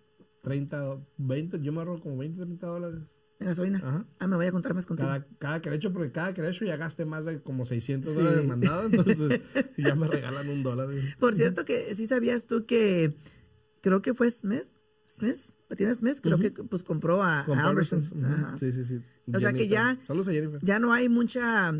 30, 0.43 0.99
20, 1.19 1.61
yo 1.61 1.73
me 1.73 1.79
ahorro 1.81 2.01
como 2.01 2.17
20, 2.19 2.41
30 2.43 2.67
dólares. 2.67 3.01
En 3.41 3.49
gasolina. 3.49 3.79
Ajá. 3.79 4.07
Ah, 4.21 4.27
me 4.29 4.37
voy 4.37 4.47
a 4.47 4.53
contar 4.53 4.73
más 4.73 4.87
contigo. 4.87 5.09
Cada, 5.09 5.27
cada 5.39 5.61
querecho, 5.61 5.93
porque 5.93 6.13
cada 6.13 6.33
querecho 6.33 6.65
ya 6.65 6.77
gasté 6.77 7.05
más 7.05 7.25
de 7.25 7.41
como 7.43 7.65
600 7.65 8.13
Sí. 8.13 8.17
dólares 8.19 8.41
de 8.41 8.47
mandado, 8.47 8.87
entonces 8.87 9.41
ya 9.79 9.95
me 9.97 10.07
regalan 10.07 10.49
un 10.49 10.63
dólar. 10.63 10.89
Por 11.19 11.35
cierto, 11.35 11.65
que 11.65 11.93
sí 11.97 12.07
sabías 12.07 12.47
tú 12.47 12.65
que 12.67 13.17
creo 13.81 14.01
que 14.01 14.15
fue 14.15 14.31
Smith. 14.31 14.67
Smith, 15.09 15.39
la 15.69 15.75
tienda 15.77 15.95
Smith, 15.97 16.19
creo 16.23 16.39
que 16.39 16.53
pues 16.53 16.85
compró 16.85 17.21
a, 17.25 17.45
Con 17.47 17.59
a. 17.59 17.67
Albertsons. 17.67 18.13
Sí, 18.61 18.71
sí, 18.71 18.85
sí. 18.85 19.03
O 19.35 19.41
sea 19.41 19.53
que 19.53 19.67
ya- 19.67 19.99
Saludos 20.07 20.29
a 20.29 20.33
Jennifer. 20.33 20.61
Ya 20.63 20.79
no 20.79 20.93
hay 20.93 21.09
mucha. 21.09 21.75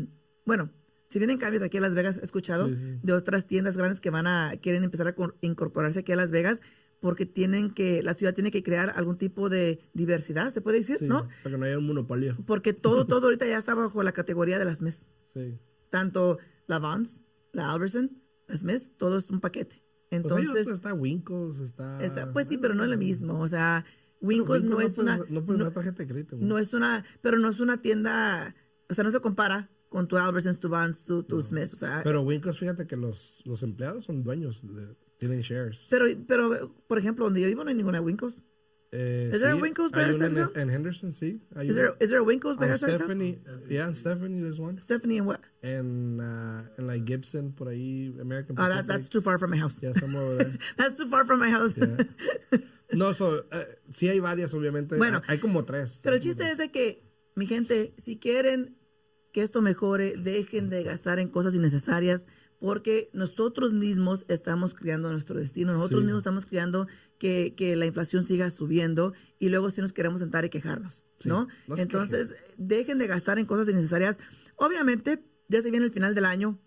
Bueno, 0.45 0.69
si 1.07 1.19
vienen 1.19 1.37
cambios 1.37 1.61
aquí 1.63 1.77
a 1.77 1.81
Las 1.81 1.93
Vegas, 1.93 2.17
he 2.21 2.25
escuchado 2.25 2.67
Sí, 2.69 2.75
sí. 2.75 2.99
de 3.03 3.13
otras 3.13 3.45
tiendas 3.47 3.77
grandes 3.77 3.99
que 4.01 4.09
van 4.09 4.27
a 4.27 4.53
quieren 4.61 4.83
empezar 4.83 5.07
a 5.07 5.13
cor- 5.15 5.35
incorporarse 5.41 5.99
aquí 5.99 6.11
a 6.11 6.15
Las 6.15 6.31
Vegas 6.31 6.61
porque 6.99 7.25
tienen 7.25 7.69
que 7.71 8.01
la 8.01 8.13
ciudad 8.13 8.33
tiene 8.33 8.49
que 8.49 8.63
crear 8.63 8.93
algún 8.95 9.17
tipo 9.17 9.49
de 9.49 9.79
diversidad, 9.93 10.53
se 10.53 10.61
puede 10.61 10.77
decir, 10.79 10.97
Sí, 10.99 11.05
¿no? 11.05 11.27
Para 11.43 11.55
que 11.55 11.59
no 11.59 11.65
haya 11.65 11.77
un 11.77 11.85
monopolio. 11.85 12.35
Porque 12.45 12.73
todo 12.73 13.05
todo 13.07 13.25
ahorita 13.27 13.45
ya 13.45 13.57
está 13.57 13.73
bajo 13.75 14.01
la 14.03 14.13
categoría 14.13 14.57
de 14.59 14.65
las 14.65 14.81
MES. 14.81 15.07
Sí. 15.25 15.59
tanto 15.89 16.37
la 16.67 16.79
Vans, 16.79 17.21
la 17.51 17.71
Albertson, 17.71 18.21
la 18.47 18.55
Smith, 18.55 18.91
todo 18.97 19.17
es 19.17 19.29
un 19.29 19.39
paquete. 19.41 19.83
Pues 20.09 20.21
Entonces, 20.21 20.67
está 20.67 20.93
Wincos, 20.93 21.59
está... 21.59 22.01
está- 22.03 22.31
pues 22.31 22.47
sí, 22.47 22.57
pero 22.57 22.73
no 22.75 22.83
es 22.83 22.89
lo 22.89 22.97
mismo. 22.97 23.39
O 23.39 23.47
sea, 23.47 23.83
Winkos 24.21 24.63
no 24.63 24.79
es 24.79 24.93
puedes- 24.93 24.97
una, 24.99 25.17
No 25.29 25.43
puedes 25.43 25.59
no- 25.59 25.65
dar 25.65 25.73
tarjeta 25.73 26.03
de 26.03 26.07
crédito. 26.07 26.37
güey. 26.37 26.47
no 26.47 26.57
es 26.57 26.73
una, 26.73 27.03
pero 27.21 27.37
no 27.37 27.49
es 27.49 27.59
una 27.59 27.81
tienda, 27.81 28.55
o 28.89 28.93
sea, 28.93 29.03
no 29.03 29.11
se 29.11 29.19
compara 29.19 29.69
con 29.93 30.07
tu 30.07 30.17
Albertsons, 30.17 30.59
tu 30.59 30.67
Vans, 30.69 31.05
tu, 31.05 31.23
tu 31.23 31.41
Smith. 31.41 31.69
O 31.71 31.75
sea, 31.77 32.01
Pero 32.03 32.21
Wincos, 32.21 32.57
fíjate 32.59 32.85
que 32.87 32.97
los, 32.97 33.41
los 33.45 33.61
empleados 33.63 34.05
son 34.05 34.23
dueños, 34.23 34.61
de- 34.67 34.95
tienen 35.17 35.41
shares. 35.41 35.87
pero, 35.89 36.05
pero, 36.27 36.75
por 36.87 36.97
ejemplo, 36.97 37.25
donde 37.25 37.39
yo 37.41 37.47
vivo 37.47 37.63
no 37.63 37.69
hay 37.69 37.75
ninguna 37.77 38.01
Winkos. 38.01 38.41
Eh, 38.95 39.31
Is 39.33 39.39
there 39.41 39.51
a 39.51 39.55
sí, 39.55 39.61
Winkles 39.61 39.91
Better 39.91 40.15
una 40.15 40.51
en, 40.53 40.69
Henderson, 40.69 41.11
sí. 41.11 41.41
Hay 41.55 41.67
Is 41.67 41.75
there, 41.75 41.93
is 41.99 42.09
there 42.09 42.19
a 42.19 42.23
Winkos 42.23 42.51
On 42.53 42.59
Better 42.59 42.77
Center? 42.77 42.97
Stephanie, 42.97 43.39
yeah, 43.67 43.87
in 43.87 43.95
Stephanie, 43.95 44.39
there's 44.39 44.59
one. 44.59 44.77
Stephanie 44.79 45.17
and 45.17 45.25
what? 45.27 45.39
En, 45.63 46.19
uh, 46.19 46.67
en 46.77 46.85
like 46.85 47.03
Gibson, 47.05 47.53
por 47.53 47.69
ahí, 47.69 48.13
American 48.21 48.55
Oh, 48.55 48.61
Pacific. 48.61 48.85
that, 48.85 48.87
that's 48.87 49.09
too 49.09 49.21
far 49.21 49.39
from 49.39 49.49
my 49.49 49.57
house. 49.57 49.81
Yeah, 49.81 49.93
somewhere 49.93 50.23
over 50.23 50.43
there. 50.43 50.57
That's 50.77 50.93
too 50.93 51.07
far 51.09 51.25
from 51.25 51.39
my 51.39 51.49
house. 51.49 51.77
Yeah. 51.77 51.97
No, 52.91 53.11
so, 53.13 53.45
eh, 53.51 53.79
sí 53.91 54.07
hay 54.09 54.19
varias, 54.19 54.53
obviamente. 54.53 54.95
Bueno, 54.97 55.23
hay 55.27 55.39
como 55.39 55.63
tres. 55.65 56.01
Pero 56.03 56.15
el 56.15 56.21
chiste 56.21 56.43
es 56.51 56.59
de 56.59 56.69
que, 56.69 57.01
mi 57.33 57.47
gente, 57.47 57.95
si 57.97 58.19
quieren 58.19 58.77
que 59.33 59.41
esto 59.41 59.61
mejore, 59.61 60.15
dejen 60.17 60.69
de 60.69 60.83
gastar 60.83 61.19
en 61.19 61.27
cosas 61.27 61.53
innecesarias, 61.55 62.27
porque 62.59 63.09
nosotros 63.11 63.73
mismos 63.73 64.23
estamos 64.29 64.73
creando 64.73 65.11
nuestro 65.11 65.37
destino, 65.37 65.73
nosotros 65.73 65.99
Sí. 65.99 66.05
mismos 66.05 66.19
estamos 66.21 66.45
creando 66.45 66.87
que, 67.17 67.53
que 67.57 67.75
la 67.75 67.85
inflación 67.85 68.23
siga 68.23 68.49
subiendo 68.49 69.13
y 69.39 69.49
luego 69.49 69.69
si 69.69 69.81
nos 69.81 69.91
queremos 69.91 70.21
sentar 70.21 70.45
y 70.45 70.49
quejarnos, 70.49 71.03
Sí, 71.19 71.27
¿no? 71.27 71.49
Entonces, 71.75 72.33
dejen 72.57 72.99
de 72.99 73.07
gastar 73.07 73.37
en 73.39 73.45
cosas 73.45 73.67
innecesarias. 73.67 74.17
Obviamente, 74.55 75.21
ya 75.49 75.61
se 75.61 75.71
viene 75.71 75.85
el 75.87 75.91
final 75.91 76.15
del 76.15 76.23
año, 76.25 76.57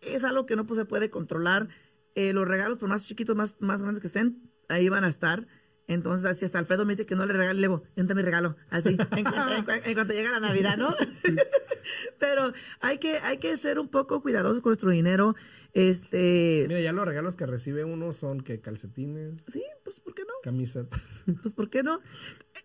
es 0.00 0.24
algo 0.24 0.46
que 0.46 0.56
no 0.56 0.66
se 0.74 0.84
puede 0.86 1.10
controlar. 1.10 1.68
Eh, 2.14 2.32
los 2.32 2.46
regalos, 2.48 2.78
por 2.78 2.88
más 2.88 3.04
chiquitos, 3.04 3.36
más, 3.36 3.56
más 3.58 3.82
grandes 3.82 4.00
que 4.00 4.06
estén, 4.06 4.50
ahí 4.68 4.88
van 4.88 5.04
a 5.04 5.08
estar. 5.08 5.46
Entonces, 5.88 6.26
así 6.28 6.44
hasta 6.44 6.58
Alfredo 6.58 6.84
me 6.84 6.92
dice 6.94 7.06
que 7.06 7.14
no 7.14 7.24
le 7.26 7.32
regale, 7.32 7.60
le 7.60 7.68
digo, 7.68 7.82
"Vente 7.94 8.14
mi 8.14 8.22
regalo, 8.22 8.56
así, 8.70 8.96
en 9.16 9.24
cuanto, 9.24 9.52
en 9.54 9.64
cu- 9.64 9.70
en 9.84 9.94
cuanto 9.94 10.14
llega 10.14 10.32
la 10.32 10.40
Navidad, 10.40 10.76
¿no? 10.76 10.94
Pero 12.18 12.52
hay 12.80 12.98
que, 12.98 13.18
hay 13.18 13.38
que 13.38 13.56
ser 13.56 13.78
un 13.78 13.88
poco 13.88 14.20
cuidadosos 14.22 14.60
con 14.62 14.70
nuestro 14.70 14.90
dinero. 14.90 15.34
Este, 15.72 16.64
Mira, 16.68 16.80
ya 16.80 16.92
los 16.92 17.04
regalos 17.06 17.36
que 17.36 17.46
recibe 17.46 17.84
uno 17.84 18.12
son 18.12 18.40
que 18.40 18.60
calcetines, 18.60 19.34
sí, 19.52 19.62
pues, 19.84 20.00
¿por 20.00 20.14
qué 20.14 20.22
no? 20.22 20.32
camiseta. 20.42 20.96
Pues, 21.42 21.54
¿por 21.54 21.70
qué 21.70 21.82
no? 21.82 22.00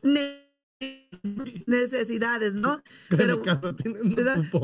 Ne- 0.01 0.50
necesidades, 1.68 2.56
¿no? 2.56 2.82
Pero. 3.10 3.42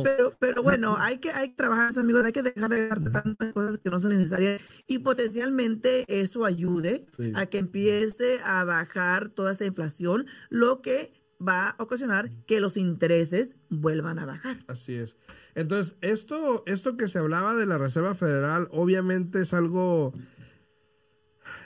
Pero, 0.04 0.36
pero 0.40 0.64
bueno, 0.64 0.98
hay 1.00 1.20
que, 1.20 1.32
hay 1.32 1.50
que 1.50 1.56
trabajar, 1.56 1.92
amigos, 1.98 2.24
hay 2.26 2.32
que 2.32 2.44
dejar 2.44 2.70
de 2.70 2.88
gastar 2.88 3.24
tantas 3.24 3.54
cosas 3.54 3.78
que 3.78 3.90
no 3.90 4.00
son 4.00 4.12
necesarias 4.12 4.62
y 4.88 5.00
potencialmente 5.00 6.06
eso 6.08 6.46
ayude 6.46 7.06
Sí. 7.16 7.32
a 7.36 7.46
que 7.46 7.58
empiece 7.60 8.40
a 8.44 8.64
bajar 8.64 9.30
toda 9.30 9.52
esta 9.52 9.66
inflación, 9.66 10.26
lo 10.50 10.82
que 10.82 11.14
va 11.40 11.70
a 11.70 11.84
ocasionar 11.84 12.32
que 12.48 12.60
los 12.60 12.78
intereses 12.78 13.56
vuelvan 13.70 14.18
a 14.20 14.26
bajar. 14.26 14.58
Así 14.68 14.96
es. 14.96 15.18
Entonces, 15.54 15.96
esto, 16.02 16.64
esto 16.66 16.98
que 16.98 17.08
se 17.08 17.20
hablaba 17.20 17.56
de 17.56 17.66
la 17.68 17.78
Reserva 17.78 18.16
Federal, 18.16 18.68
obviamente 18.72 19.42
es 19.42 19.54
algo. 19.54 20.14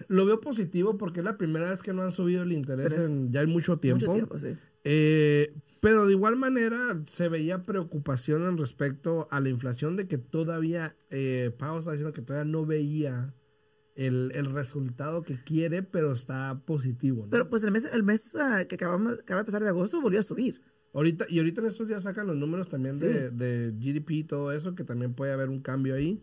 Lo 0.07 0.25
veo 0.25 0.39
positivo 0.41 0.97
porque 0.97 1.19
es 1.21 1.25
la 1.25 1.37
primera 1.37 1.69
vez 1.69 1.81
que 1.83 1.93
no 1.93 2.01
han 2.03 2.11
subido 2.11 2.43
el 2.43 2.51
interés 2.51 2.93
en 2.93 3.31
ya 3.31 3.41
hay 3.41 3.47
mucho 3.47 3.77
tiempo. 3.77 4.05
Mucho 4.05 4.13
tiempo, 4.13 4.39
sí. 4.39 4.57
Eh, 4.83 5.53
pero 5.79 6.05
de 6.05 6.13
igual 6.13 6.35
manera 6.37 7.01
se 7.07 7.29
veía 7.29 7.63
preocupación 7.63 8.43
en 8.43 8.57
respecto 8.57 9.27
a 9.31 9.39
la 9.39 9.49
inflación 9.49 9.95
de 9.95 10.07
que 10.07 10.17
todavía, 10.17 10.95
eh, 11.09 11.51
Pau 11.57 11.79
está 11.79 11.91
diciendo 11.91 12.13
que 12.13 12.21
todavía 12.21 12.51
no 12.51 12.65
veía 12.65 13.33
el, 13.95 14.31
el 14.35 14.45
resultado 14.51 15.23
que 15.23 15.43
quiere, 15.43 15.83
pero 15.83 16.11
está 16.11 16.61
positivo. 16.65 17.23
¿no? 17.23 17.29
Pero 17.29 17.49
pues 17.49 17.63
el 17.63 17.71
mes, 17.71 17.85
el 17.91 18.03
mes 18.03 18.35
ah, 18.35 18.65
que 18.67 18.75
acabamos, 18.75 19.19
acaba 19.19 19.41
de 19.41 19.45
pasar 19.45 19.63
de 19.63 19.69
agosto 19.69 20.01
volvió 20.01 20.19
a 20.19 20.23
subir. 20.23 20.61
Ahorita, 20.93 21.25
y 21.29 21.37
ahorita 21.39 21.61
en 21.61 21.67
estos 21.67 21.87
días 21.87 22.03
sacan 22.03 22.27
los 22.27 22.35
números 22.37 22.67
también 22.67 22.95
Sí. 22.95 23.05
de, 23.05 23.31
de 23.31 23.71
GDP 23.71 24.11
y 24.11 24.23
todo 24.23 24.51
eso, 24.51 24.75
que 24.75 24.83
también 24.83 25.13
puede 25.13 25.31
haber 25.31 25.49
un 25.49 25.61
cambio 25.61 25.95
ahí. 25.95 26.21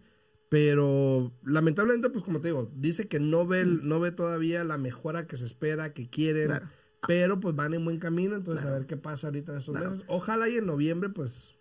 Pero 0.49 1.33
lamentablemente, 1.45 2.09
pues 2.11 2.25
como 2.25 2.41
te 2.41 2.49
digo, 2.49 2.71
dice 2.75 3.07
que 3.07 3.21
no 3.21 3.47
ve, 3.47 3.61
el- 3.61 3.87
no 3.87 4.01
ve 4.01 4.13
todavía 4.13 4.65
la 4.65 4.79
mejora 4.79 5.27
que 5.27 5.37
se 5.37 5.45
espera, 5.45 5.93
que 5.93 6.09
quieren. 6.09 6.47
Claro. 6.47 6.69
Pero 7.07 7.39
pues 7.39 7.55
van 7.55 7.75
en 7.75 7.85
buen 7.85 7.99
camino, 7.99 8.35
entonces 8.35 8.63
Claro. 8.63 8.77
a 8.77 8.79
ver 8.81 8.89
qué 8.89 8.97
pasa 8.97 9.29
ahorita 9.29 9.53
en 9.53 9.59
estos 9.59 9.75
Claro. 9.77 9.91
meses. 9.91 10.05
Ojalá 10.09 10.49
y 10.49 10.57
en 10.57 10.67
noviembre, 10.67 11.11
pues, 11.11 11.57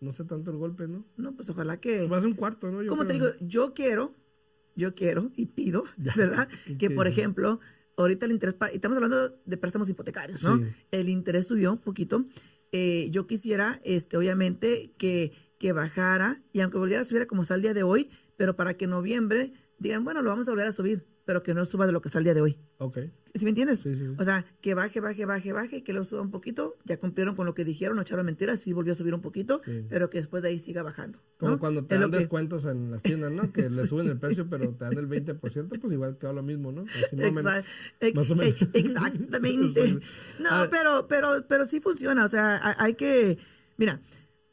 no 0.00 0.12
sé 0.12 0.24
tanto 0.24 0.50
el 0.50 0.58
golpe, 0.58 0.86
¿no? 0.86 1.04
No, 1.16 1.34
pues 1.34 1.48
ojalá 1.50 1.80
que... 1.80 2.06
Va 2.08 2.18
a 2.18 2.20
ser 2.20 2.28
un 2.30 2.36
cuarto, 2.36 2.70
¿no? 2.70 2.82
Yo 2.82 2.90
Como 2.90 3.06
te 3.06 3.14
digo, 3.14 3.26
yo 3.40 3.72
quiero, 3.74 4.14
yo 4.76 4.94
quiero 4.94 5.32
y 5.34 5.46
pido, 5.46 5.84
Ya, 5.96 6.12
¿verdad? 6.14 6.48
¿qué 6.66 6.76
Que, 6.76 6.90
por 6.90 7.08
ejemplo, 7.08 7.58
ahorita 7.96 8.26
el 8.26 8.32
interés, 8.32 8.56
estamos 8.72 8.96
hablando 8.96 9.36
de 9.44 9.56
préstamos 9.56 9.88
hipotecarios, 9.88 10.44
¿no? 10.44 10.58
Sí. 10.58 10.64
El 10.92 11.08
interés 11.08 11.46
subió 11.46 11.72
un 11.72 11.78
poquito. 11.78 12.24
Eh, 12.70 13.08
yo 13.10 13.26
quisiera, 13.26 13.80
este, 13.82 14.16
obviamente, 14.18 14.92
que, 14.98 15.32
que 15.58 15.72
bajara, 15.72 16.42
y 16.52 16.60
aunque 16.60 16.76
volviera 16.78 17.00
a 17.00 17.04
subir 17.06 17.26
como 17.26 17.42
está 17.42 17.54
el 17.54 17.62
día 17.62 17.72
de 17.74 17.82
hoy, 17.82 18.10
pero 18.36 18.56
para 18.56 18.74
que 18.74 18.84
en 18.84 18.90
noviembre 18.92 19.52
digan, 19.78 20.04
bueno, 20.04 20.22
lo 20.22 20.30
vamos 20.30 20.46
a 20.48 20.50
volver 20.52 20.66
a 20.66 20.72
subir, 20.72 21.06
pero 21.24 21.42
que 21.42 21.52
no 21.54 21.64
suba 21.64 21.86
de 21.86 21.92
lo 21.92 22.00
que 22.00 22.08
está 22.08 22.18
el 22.18 22.24
día 22.24 22.34
de 22.34 22.40
hoy. 22.40 22.58
Ok. 22.78 22.98
¿Sí 23.34 23.44
me 23.44 23.50
entiendes? 23.50 23.80
Sí, 23.80 23.94
sí, 23.94 24.06
sí. 24.06 24.14
O 24.18 24.24
sea, 24.24 24.46
que 24.60 24.74
baje, 24.74 25.00
baje, 25.00 25.24
baje, 25.26 25.52
baje, 25.52 25.82
que 25.82 25.92
lo 25.92 26.04
suba 26.04 26.22
un 26.22 26.30
poquito, 26.30 26.76
ya 26.84 26.98
cumplieron 26.98 27.34
con 27.34 27.44
lo 27.46 27.52
que 27.54 27.64
dijeron, 27.64 27.96
no 27.96 28.02
echaron 28.02 28.24
mentiras, 28.24 28.60
sí 28.60 28.72
volvió 28.72 28.92
a 28.94 28.96
subir 28.96 29.12
un 29.12 29.20
poquito, 29.22 29.60
pero 29.88 30.08
que 30.08 30.18
después 30.18 30.42
de 30.42 30.50
ahí 30.50 30.58
siga 30.58 30.82
bajando. 30.82 31.18
Como 31.36 31.58
cuando 31.58 31.84
te 31.84 31.96
Es 31.96 32.00
dan 32.00 32.10
que- 32.10 32.18
descuentos 32.18 32.64
en 32.64 32.90
las 32.92 33.02
tiendas, 33.02 33.32
¿no? 33.32 33.52
Que 33.52 33.62
le 33.70 33.86
suben 33.86 34.06
el 34.06 34.18
precio, 34.18 34.48
pero 34.48 34.70
te 34.74 34.84
dan 34.84 34.96
el 34.98 35.08
20%, 35.08 35.80
pues 35.80 35.92
igual 35.92 36.16
te 36.16 36.26
da 36.26 36.32
lo 36.32 36.42
mismo, 36.42 36.70
¿no? 36.72 36.82
Así 36.82 37.16
más 37.16 37.26
o 37.26 37.32
menos. 37.32 37.52
Exa- 37.52 37.64
ex- 38.00 38.14
Más 38.16 38.30
o 38.30 38.34
menos. 38.36 38.62
ex- 38.62 38.70
Exactamente. 38.72 39.94
No, 40.40 40.48
Ah. 40.50 40.68
pero, 40.70 41.06
pero, 41.08 41.44
pero 41.48 41.66
sí 41.66 41.80
funciona. 41.80 42.24
O 42.24 42.28
sea, 42.28 42.74
hay 42.78 42.94
que. 42.94 43.36
Mira, 43.76 44.00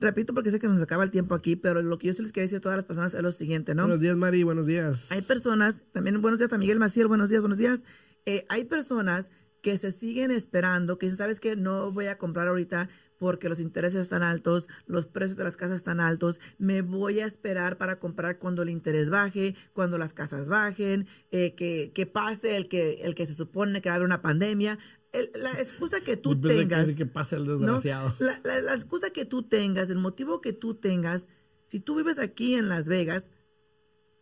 repito 0.04 0.34
porque 0.34 0.52
sé 0.52 0.60
que 0.60 0.68
nos 0.68 0.82
acaba 0.82 1.04
el 1.04 1.12
tiempo 1.12 1.34
aquí, 1.36 1.56
pero 1.56 1.82
lo 1.82 1.98
que 1.98 2.08
yo 2.08 2.13
sí 2.13 2.22
les 2.22 2.32
quería 2.32 2.46
decir 2.46 2.58
a 2.58 2.62
todas 2.62 2.78
las 2.78 2.86
personas 2.86 3.13
es 3.13 3.22
lo 3.22 3.32
siguiente, 3.32 3.74
¿no? 3.74 3.84
Buenos 3.84 4.00
días, 4.00 4.16
Mari, 4.16 4.44
buenos 4.44 4.68
días. 4.68 5.12
Hay 5.12 5.22
personas, 5.22 5.84
también 5.92 6.22
buenos 6.22 6.39
días 6.39 6.54
a 6.54 6.58
Miguel 6.58 6.80
Maciel, 6.80 7.08
buenos 7.08 7.30
días, 7.30 7.42
buenos 7.42 7.58
días. 7.58 7.86
Eh, 8.26 8.46
hay 8.50 8.66
personas 8.66 9.32
que 9.62 9.78
se 9.78 9.92
siguen 9.92 10.30
esperando, 10.30 11.00
que 11.00 11.06
dicen, 11.06 11.18
¿sabes 11.18 11.39
qué? 11.39 11.56
No 11.56 11.92
voy 11.92 12.08
a 12.08 12.18
comprar 12.18 12.50
ahorita 12.50 12.89
porque 13.18 13.48
los 13.48 13.62
intereses 13.62 14.02
están 14.02 14.22
altos, 14.22 14.68
los 14.86 15.06
precios 15.06 15.38
de 15.38 15.46
las 15.46 15.56
casas 15.56 15.78
están 15.78 16.02
altos, 16.02 16.42
me 16.58 16.82
voy 16.82 17.22
a 17.22 17.26
esperar 17.26 17.78
para 17.78 17.98
comprar 17.98 18.38
cuando 18.38 18.63
el 18.63 18.70
interés 18.70 19.10
baje, 19.10 19.56
cuando 19.72 19.98
las 19.98 20.13
casas 20.13 20.50
bajen, 20.50 21.08
eh, 21.32 21.56
que, 21.56 21.94
que 21.96 22.06
pase 22.06 22.58
el 22.58 22.68
que, 22.68 22.96
el 23.04 23.16
que 23.16 23.26
se 23.26 23.34
supone 23.34 23.82
que 23.82 23.88
va 23.88 23.94
a 23.94 23.96
haber 23.96 24.06
una 24.06 24.22
pandemia. 24.22 24.78
El- 25.13 25.32
la 25.36 25.52
excusa 25.54 26.02
que 26.02 26.17
tú 26.17 26.39
que 26.41 26.47
tengas... 26.49 26.89
que 26.91 27.06
pase 27.06 27.36
el 27.38 27.45
¿no? 27.45 27.58
desgraciado. 27.58 28.13
La, 28.19 28.39
la- 28.43 28.62
la 28.62 28.73
excusa 28.73 29.12
que 29.12 29.26
tú 29.26 29.43
tengas, 29.43 29.89
el 29.89 29.99
motivo 29.99 30.41
que 30.41 30.54
tú 30.54 30.73
tengas, 30.73 31.30
si 31.67 31.80
tú 31.80 31.95
vives 31.95 32.19
aquí 32.19 32.56
en 32.56 32.67
Las 32.67 32.88
Vegas, 32.88 33.30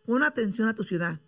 pon 0.04 0.22
atención 0.22 0.68
a 0.68 0.74
tu 0.74 0.84
ciudad. 0.84 1.20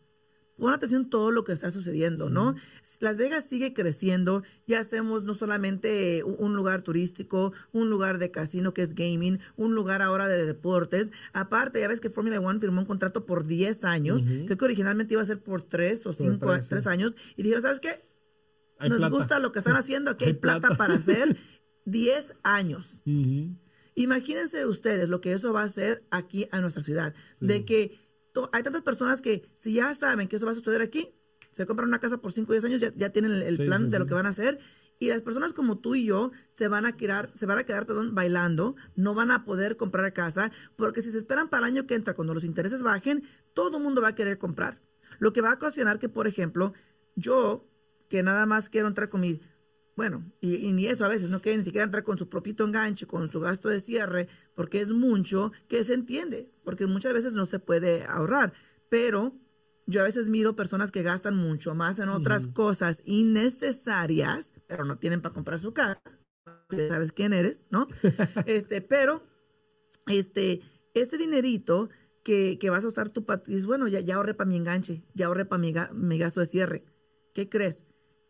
Pon 0.56 0.72
atención 0.72 1.06
a 1.06 1.10
todo 1.10 1.32
lo 1.32 1.42
que 1.42 1.52
está 1.52 1.72
sucediendo, 1.72 2.30
¿no? 2.30 2.54
Las 3.00 3.16
Vegas 3.16 3.44
sigue 3.48 3.74
creciendo. 3.74 4.44
Ya 4.68 4.78
hacemos 4.78 5.24
no 5.24 5.34
solamente 5.34 6.22
un 6.22 6.36
un 6.38 6.54
lugar 6.54 6.82
turístico, 6.82 7.52
un 7.72 7.90
lugar 7.90 8.18
de 8.18 8.30
casino 8.30 8.72
que 8.72 8.82
es 8.82 8.94
gaming, 8.94 9.40
un 9.56 9.74
lugar 9.74 10.00
ahora 10.00 10.28
de 10.28 10.46
deportes. 10.46 11.10
Aparte, 11.32 11.80
ya 11.80 11.88
ves 11.88 12.00
que 12.00 12.08
Formula 12.10 12.38
One 12.38 12.60
firmó 12.60 12.82
un 12.82 12.86
contrato 12.86 13.26
por 13.26 13.46
10 13.46 13.82
años. 13.84 14.24
Creo 14.24 14.56
que 14.56 14.64
originalmente 14.64 15.14
iba 15.14 15.22
a 15.22 15.26
ser 15.26 15.42
por 15.42 15.62
3 15.62 16.06
o 16.06 16.12
5, 16.12 16.46
tres, 16.46 16.64
sí. 16.66 16.70
3 16.70 16.86
años. 16.86 17.16
Y 17.36 17.42
dijeron, 17.42 17.62
¿sabes 17.62 17.80
qué? 17.80 18.00
Hay 18.78 18.88
Nos 18.90 18.98
plata. 18.98 19.16
gusta 19.16 19.38
lo 19.38 19.52
que 19.52 19.58
están 19.60 19.76
haciendo. 19.76 20.10
Aquí 20.10 20.24
hay, 20.24 20.30
Hay 20.32 20.36
plata, 20.38 20.60
plata. 20.68 20.76
para 20.76 20.94
hacer 20.94 21.36
10 21.84 22.34
años. 22.42 23.02
Imagínense 23.94 24.66
ustedes 24.66 25.08
lo 25.08 25.20
que 25.20 25.32
eso 25.32 25.52
va 25.52 25.62
a 25.62 25.64
hacer 25.64 26.04
aquí 26.10 26.48
a 26.50 26.60
nuestra 26.60 26.82
ciudad. 26.82 27.14
De 27.40 27.64
que 27.64 27.98
hay 28.52 28.62
tantas 28.62 28.82
personas 28.82 29.20
que 29.22 29.48
si 29.56 29.74
ya 29.74 29.94
saben 29.94 30.26
que 30.28 30.36
eso 30.36 30.46
va 30.46 30.52
a 30.52 30.56
suceder 30.56 30.82
aquí, 30.82 31.10
se 31.52 31.66
compran 31.66 31.88
una 31.88 32.00
casa 32.00 32.18
por 32.18 32.32
5 32.32 32.50
o 32.50 32.54
10 32.54 32.64
años, 32.64 32.80
ya, 32.80 32.92
ya 32.96 33.10
tienen 33.10 33.30
el, 33.32 33.42
el 33.42 33.56
Sí, 33.58 33.64
plan 33.64 33.84
sí, 33.84 33.90
de 33.90 33.98
lo 34.00 34.06
que 34.06 34.14
van 34.14 34.26
a 34.26 34.30
hacer. 34.30 34.58
Y 34.98 35.08
las 35.08 35.22
personas 35.22 35.52
como 35.52 35.78
tú 35.78 35.94
y 35.94 36.06
yo 36.06 36.32
se 36.50 36.66
van 36.68 36.86
a 36.86 36.96
quedar, 36.96 37.30
se 37.34 37.46
van 37.46 37.58
a 37.58 37.64
quedar, 37.64 37.86
perdón, 37.86 38.14
bailando, 38.14 38.74
no 38.96 39.14
van 39.14 39.30
a 39.30 39.44
poder 39.44 39.76
comprar 39.76 40.12
casa, 40.12 40.50
porque 40.76 41.02
si 41.02 41.12
se 41.12 41.18
esperan 41.18 41.48
para 41.48 41.66
el 41.66 41.72
año 41.74 41.86
que 41.86 41.94
entra, 41.94 42.14
cuando 42.14 42.32
los 42.34 42.44
intereses 42.44 42.82
bajen, 42.82 43.22
todo 43.54 43.76
el 43.78 43.82
mundo 43.84 44.00
va 44.02 44.08
a 44.08 44.14
querer 44.14 44.38
comprar. 44.38 44.80
Lo 45.18 45.32
que 45.32 45.40
va 45.40 45.50
a 45.50 45.54
ocasionar 45.54 45.98
que, 46.00 46.08
por 46.08 46.26
ejemplo, 46.26 46.72
yo, 47.16 47.68
que 48.08 48.22
nada 48.22 48.46
más 48.46 48.68
quiero 48.68 48.88
entrar 48.88 49.08
con 49.08 49.20
mi 49.20 49.40
bueno, 49.96 50.24
y, 50.40 50.56
y 50.56 50.72
ni 50.72 50.86
eso 50.86 51.04
a 51.04 51.08
veces, 51.08 51.30
no 51.30 51.40
quiere 51.40 51.58
ni 51.58 51.62
siquiera 51.64 51.84
entrar 51.84 52.02
con 52.02 52.18
su 52.18 52.28
propito 52.28 52.64
enganche, 52.64 53.06
con 53.06 53.30
su 53.30 53.38
gasto 53.38 53.68
de 53.68 53.78
cierre, 53.78 54.26
porque 54.54 54.80
es 54.80 54.90
mucho 54.90 55.52
que 55.68 55.84
se 55.84 55.94
entiende, 55.94 56.50
porque 56.64 56.86
muchas 56.86 57.12
veces 57.12 57.34
no 57.34 57.46
se 57.46 57.60
puede 57.60 58.02
ahorrar. 58.04 58.52
Pero 58.88 59.36
yo 59.86 60.00
a 60.00 60.04
veces 60.04 60.28
miro 60.28 60.56
personas 60.56 60.90
que 60.90 61.04
gastan 61.04 61.36
mucho 61.36 61.76
más 61.76 62.00
en 62.00 62.08
otras 62.08 62.48
cosas 62.48 63.02
innecesarias, 63.04 64.52
pero 64.66 64.84
no 64.84 64.98
tienen 64.98 65.20
para 65.20 65.32
comprar 65.34 65.60
su 65.60 65.72
casa. 65.72 66.00
Ya 66.70 66.88
sabes 66.88 67.12
quién 67.12 67.32
eres, 67.32 67.66
¿no? 67.70 67.86
este, 68.46 68.80
pero, 68.80 69.22
este, 70.06 70.60
este 70.94 71.18
dinerito 71.18 71.88
que, 72.22 72.58
que 72.58 72.70
vas 72.70 72.84
a 72.84 72.88
usar 72.88 73.10
tu, 73.10 73.24
pat- 73.24 73.46
dices, 73.46 73.66
bueno, 73.66 73.86
ya, 73.88 74.00
ya 74.00 74.16
ahorré 74.16 74.34
para 74.34 74.48
mi 74.48 74.56
enganche, 74.56 75.04
ya 75.14 75.26
ahorré 75.26 75.44
para 75.44 75.60
mi, 75.60 75.72
ga- 75.72 75.92
mi 75.92 76.18
gasto 76.18 76.40
de 76.40 76.46
cierre. 76.46 76.84
¿Qué 77.32 77.48
crees? 77.48 77.84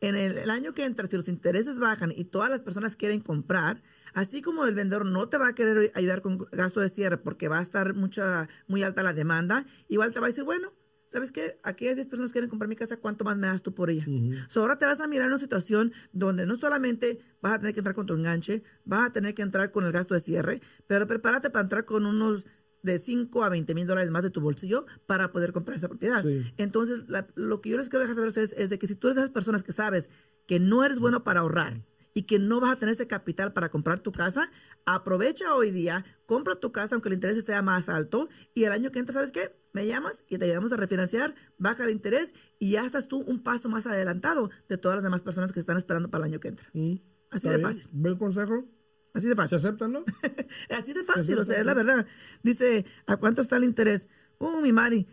En 0.09 0.17
el, 0.17 0.39
el 0.39 0.51
año 0.51 0.75
que 0.75 0.85
entra, 0.85 1.09
si 1.09 1.17
los 1.17 1.29
intereses 1.29 1.79
bajan 1.79 2.13
y 2.15 2.25
todas 2.25 2.51
las 2.51 2.61
personas 2.61 2.97
quieren 2.97 3.21
comprar, 3.21 3.83
así 4.15 4.43
como 4.43 4.65
el 4.65 4.75
vendedor 4.75 5.05
no 5.07 5.29
te 5.29 5.39
va 5.39 5.49
a 5.49 5.55
querer 5.55 5.93
ayudar 5.95 6.23
con 6.23 6.39
gasto 6.53 6.81
de 6.81 6.89
cierre 6.89 7.19
porque 7.19 7.49
va 7.49 7.59
a 7.59 7.63
estar 7.63 7.95
mucha, 7.95 8.49
muy 8.67 8.83
alta 8.83 9.03
la 9.03 9.13
demanda, 9.13 9.67
igual 9.89 10.13
te 10.13 10.21
va 10.21 10.27
a 10.27 10.31
decir, 10.31 10.45
bueno, 10.45 10.73
¿sabes 11.09 11.31
qué? 11.31 11.61
Aquí 11.63 11.87
hay 11.87 11.95
10 11.95 12.09
personas 12.09 12.33
que 12.33 12.35
quieren 12.35 12.51
comprar 12.51 12.69
mi 12.69 12.77
casa, 12.77 12.97
¿cuánto 12.97 13.25
más 13.25 13.37
me 13.39 13.47
das 13.47 13.63
tú 13.63 13.73
por 13.73 13.89
ella? 13.89 14.05
So, 14.49 14.63
ahora 14.63 14.79
te 14.79 14.87
vas 14.87 15.01
a 15.01 15.07
mirar 15.07 15.27
en 15.27 15.33
una 15.33 15.39
situación 15.39 15.93
donde 16.13 16.45
no 16.45 16.57
solamente 16.57 17.21
vas 17.41 17.53
a 17.53 17.59
tener 17.59 17.73
que 17.73 17.81
entrar 17.81 17.95
con 17.95 18.07
tu 18.07 18.15
enganche, 18.15 18.65
vas 18.85 19.11
a 19.11 19.13
tener 19.13 19.35
que 19.35 19.43
entrar 19.43 19.71
con 19.71 19.85
el 19.85 19.93
gasto 19.93 20.15
de 20.15 20.21
cierre, 20.21 20.61
pero 20.87 21.07
prepárate 21.07 21.51
para 21.51 21.63
entrar 21.63 21.85
con 21.85 22.05
unos 22.07 22.47
de 22.85 22.99
5 23.01 23.43
a 23.43 23.49
20 23.49 23.75
mil 23.75 23.87
dólares 23.87 24.11
más 24.13 24.23
de 24.23 24.31
tu 24.31 24.41
bolsillo 24.41 24.87
para 25.07 25.33
poder 25.33 25.53
comprar 25.53 25.77
esa 25.77 25.89
propiedad. 25.89 26.23
Sí. 26.23 26.45
Entonces, 26.57 27.05
la- 27.09 27.27
lo 27.35 27.61
que 27.61 27.71
yo 27.71 27.77
les 27.79 27.89
quiero 27.89 28.03
dejar 28.03 28.15
saber 28.15 28.27
a 28.27 28.29
ustedes 28.29 28.55
es 28.57 28.71
de 28.71 28.79
que 28.79 28.87
si 28.87 28.95
tú 28.95 29.09
eres 29.09 29.17
de 29.17 29.23
esas 29.23 29.33
personas 29.33 29.63
que 29.63 29.73
sabes 29.73 30.09
que 30.47 30.61
no 30.61 30.85
eres 30.85 30.99
bueno 31.01 31.25
para 31.25 31.41
ahorrar 31.41 31.83
y 32.13 32.23
que 32.23 32.39
no 32.39 32.61
vas 32.61 32.73
a 32.73 32.77
tener 32.79 32.95
ese 32.95 33.07
capital 33.09 33.53
para 33.53 33.71
comprar 33.71 33.99
tu 33.99 34.13
casa, 34.13 34.51
aprovecha 34.85 35.55
hoy 35.55 35.71
día, 35.71 36.05
compra 36.27 36.57
tu 36.57 36.71
casa 36.73 36.95
aunque 36.95 37.09
el 37.09 37.15
interés 37.15 37.37
esté 37.37 37.61
más 37.63 37.89
alto 37.89 38.29
y 38.55 38.65
el 38.65 38.73
año 38.73 38.91
que 38.93 38.99
entra, 38.99 39.15
¿sabes 39.15 39.33
qué? 39.33 39.57
Me 39.73 39.87
llamas 39.87 40.23
y 40.29 40.39
te 40.39 40.45
ayudamos 40.45 40.71
a 40.73 40.77
refinanciar, 40.77 41.35
baja 41.59 41.85
el 41.85 41.91
interés 41.91 42.35
y 42.59 42.73
ya 42.73 42.85
estás 42.85 43.09
tú 43.09 43.19
un 43.23 43.43
paso 43.43 43.69
más 43.69 43.87
adelantado 43.87 44.51
de 44.69 44.79
todas 44.79 44.97
las 44.97 45.03
demás 45.03 45.23
personas 45.23 45.53
que 45.53 45.59
están 45.61 45.77
esperando 45.79 46.11
para 46.11 46.25
el 46.27 46.33
año 46.33 46.41
que 46.41 46.49
entra. 46.49 46.69
Mm, 46.75 46.95
Así 47.31 47.49
¿está 47.49 47.51
de 47.51 47.57
bien? 47.57 47.69
fácil. 47.71 47.89
¿Buen 47.91 48.17
consejo? 48.17 48.69
Así 49.15 49.29
de 49.29 49.33
¿Se 49.33 49.37
fácil. 49.37 49.57
aceptan, 49.57 49.93
no? 49.93 50.05
Así 50.71 50.93
de 50.93 51.05
fácil, 51.05 51.39
o 51.39 51.45
sea, 51.45 51.59
es 51.59 51.65
la 51.65 51.73
verdad. 51.73 52.07
Dice, 52.43 52.85
¿a 53.07 53.17
cuánto 53.17 53.43
está 53.43 53.57
el 53.57 53.65
interés? 53.65 54.09
Uh, 54.39 54.61
mi 54.61 54.73
Mari. 54.73 55.07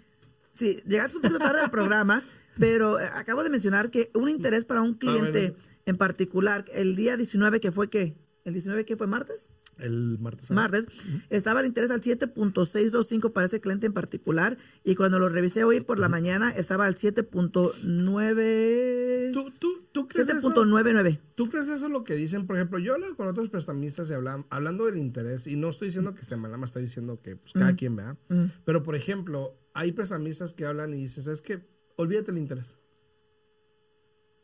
Sí, 0.54 0.82
llegaste 0.86 1.18
un 1.18 1.22
poquito 1.22 1.40
tarde 1.40 1.62
al 1.62 1.72
programa, 1.72 2.26
pero 2.60 3.00
eh, 3.00 3.08
acabo 3.14 3.44
de 3.44 3.50
mencionar 3.50 3.90
que 3.92 4.12
un 4.16 4.28
interés 4.28 4.66
para 4.66 4.82
un 4.82 4.96
cliente 4.96 5.56
en 5.86 5.98
particular, 5.98 6.66
el 6.74 6.96
día 6.96 7.16
19 7.16 7.60
que 7.60 7.72
fue 7.72 7.90
qué? 7.90 8.16
¿El 8.44 8.54
19 8.54 8.86
que 8.86 8.98
fue 8.98 9.08
martes? 9.08 9.54
El 9.82 10.18
martes. 10.20 10.48
¿sabes? 10.48 10.56
Martes, 10.56 10.88
estaba 11.30 11.60
el 11.60 11.68
interés 11.68 11.92
al 11.92 12.02
7.625 12.02 13.34
para 13.34 13.48
ese 13.48 13.62
cliente 13.62 13.88
en 13.88 13.94
particular 13.94 14.58
y 14.84 14.96
cuando 14.96 15.20
lo 15.20 15.30
revisé 15.30 15.64
hoy 15.64 15.82
por 15.82 16.00
la 16.00 16.10
mañana 16.10 16.52
estaba 16.52 16.86
al 16.86 16.96
7.9 16.96 19.32
¿Tú, 19.32 19.52
tú, 19.60 19.88
tú 19.92 20.08
crees 20.08 20.30
eso? 20.30 20.54
7.99. 20.54 21.20
¿Tú 21.36 21.50
crees 21.50 21.70
eso 21.70 21.90
lo 21.90 22.04
que 22.04 22.16
dicen? 22.16 22.48
Por 22.48 22.56
ejemplo, 22.56 22.80
yo 22.80 22.94
hablo 22.94 23.16
con 23.16 23.28
otros 23.28 23.50
prestamistas 23.50 24.10
y 24.10 24.14
hablan, 24.14 24.46
hablando 24.50 24.86
del 24.86 24.98
interés, 24.98 25.48
y 25.48 25.56
no 25.56 25.70
estoy 25.70 25.88
diciendo 25.88 26.14
que 26.14 26.22
esté 26.22 26.36
mal, 26.36 26.52
nada 26.52 26.58
más 26.58 26.70
estoy 26.70 26.84
diciendo 26.84 27.22
que 27.22 27.36
pues, 27.36 27.54
cada 27.54 27.76
quien 27.76 27.96
vea. 27.96 28.18
Pero, 28.66 28.84
por 28.84 28.96
ejemplo, 28.96 29.58
hay 29.74 29.92
prestamistas 29.92 30.54
que 30.54 30.66
hablan 30.66 30.94
y 30.94 30.98
dicen, 30.98 31.24
¿sabes 31.24 31.42
qué? 31.42 31.66
Olvídate 31.96 32.32
el 32.32 32.38
interés. 32.38 32.78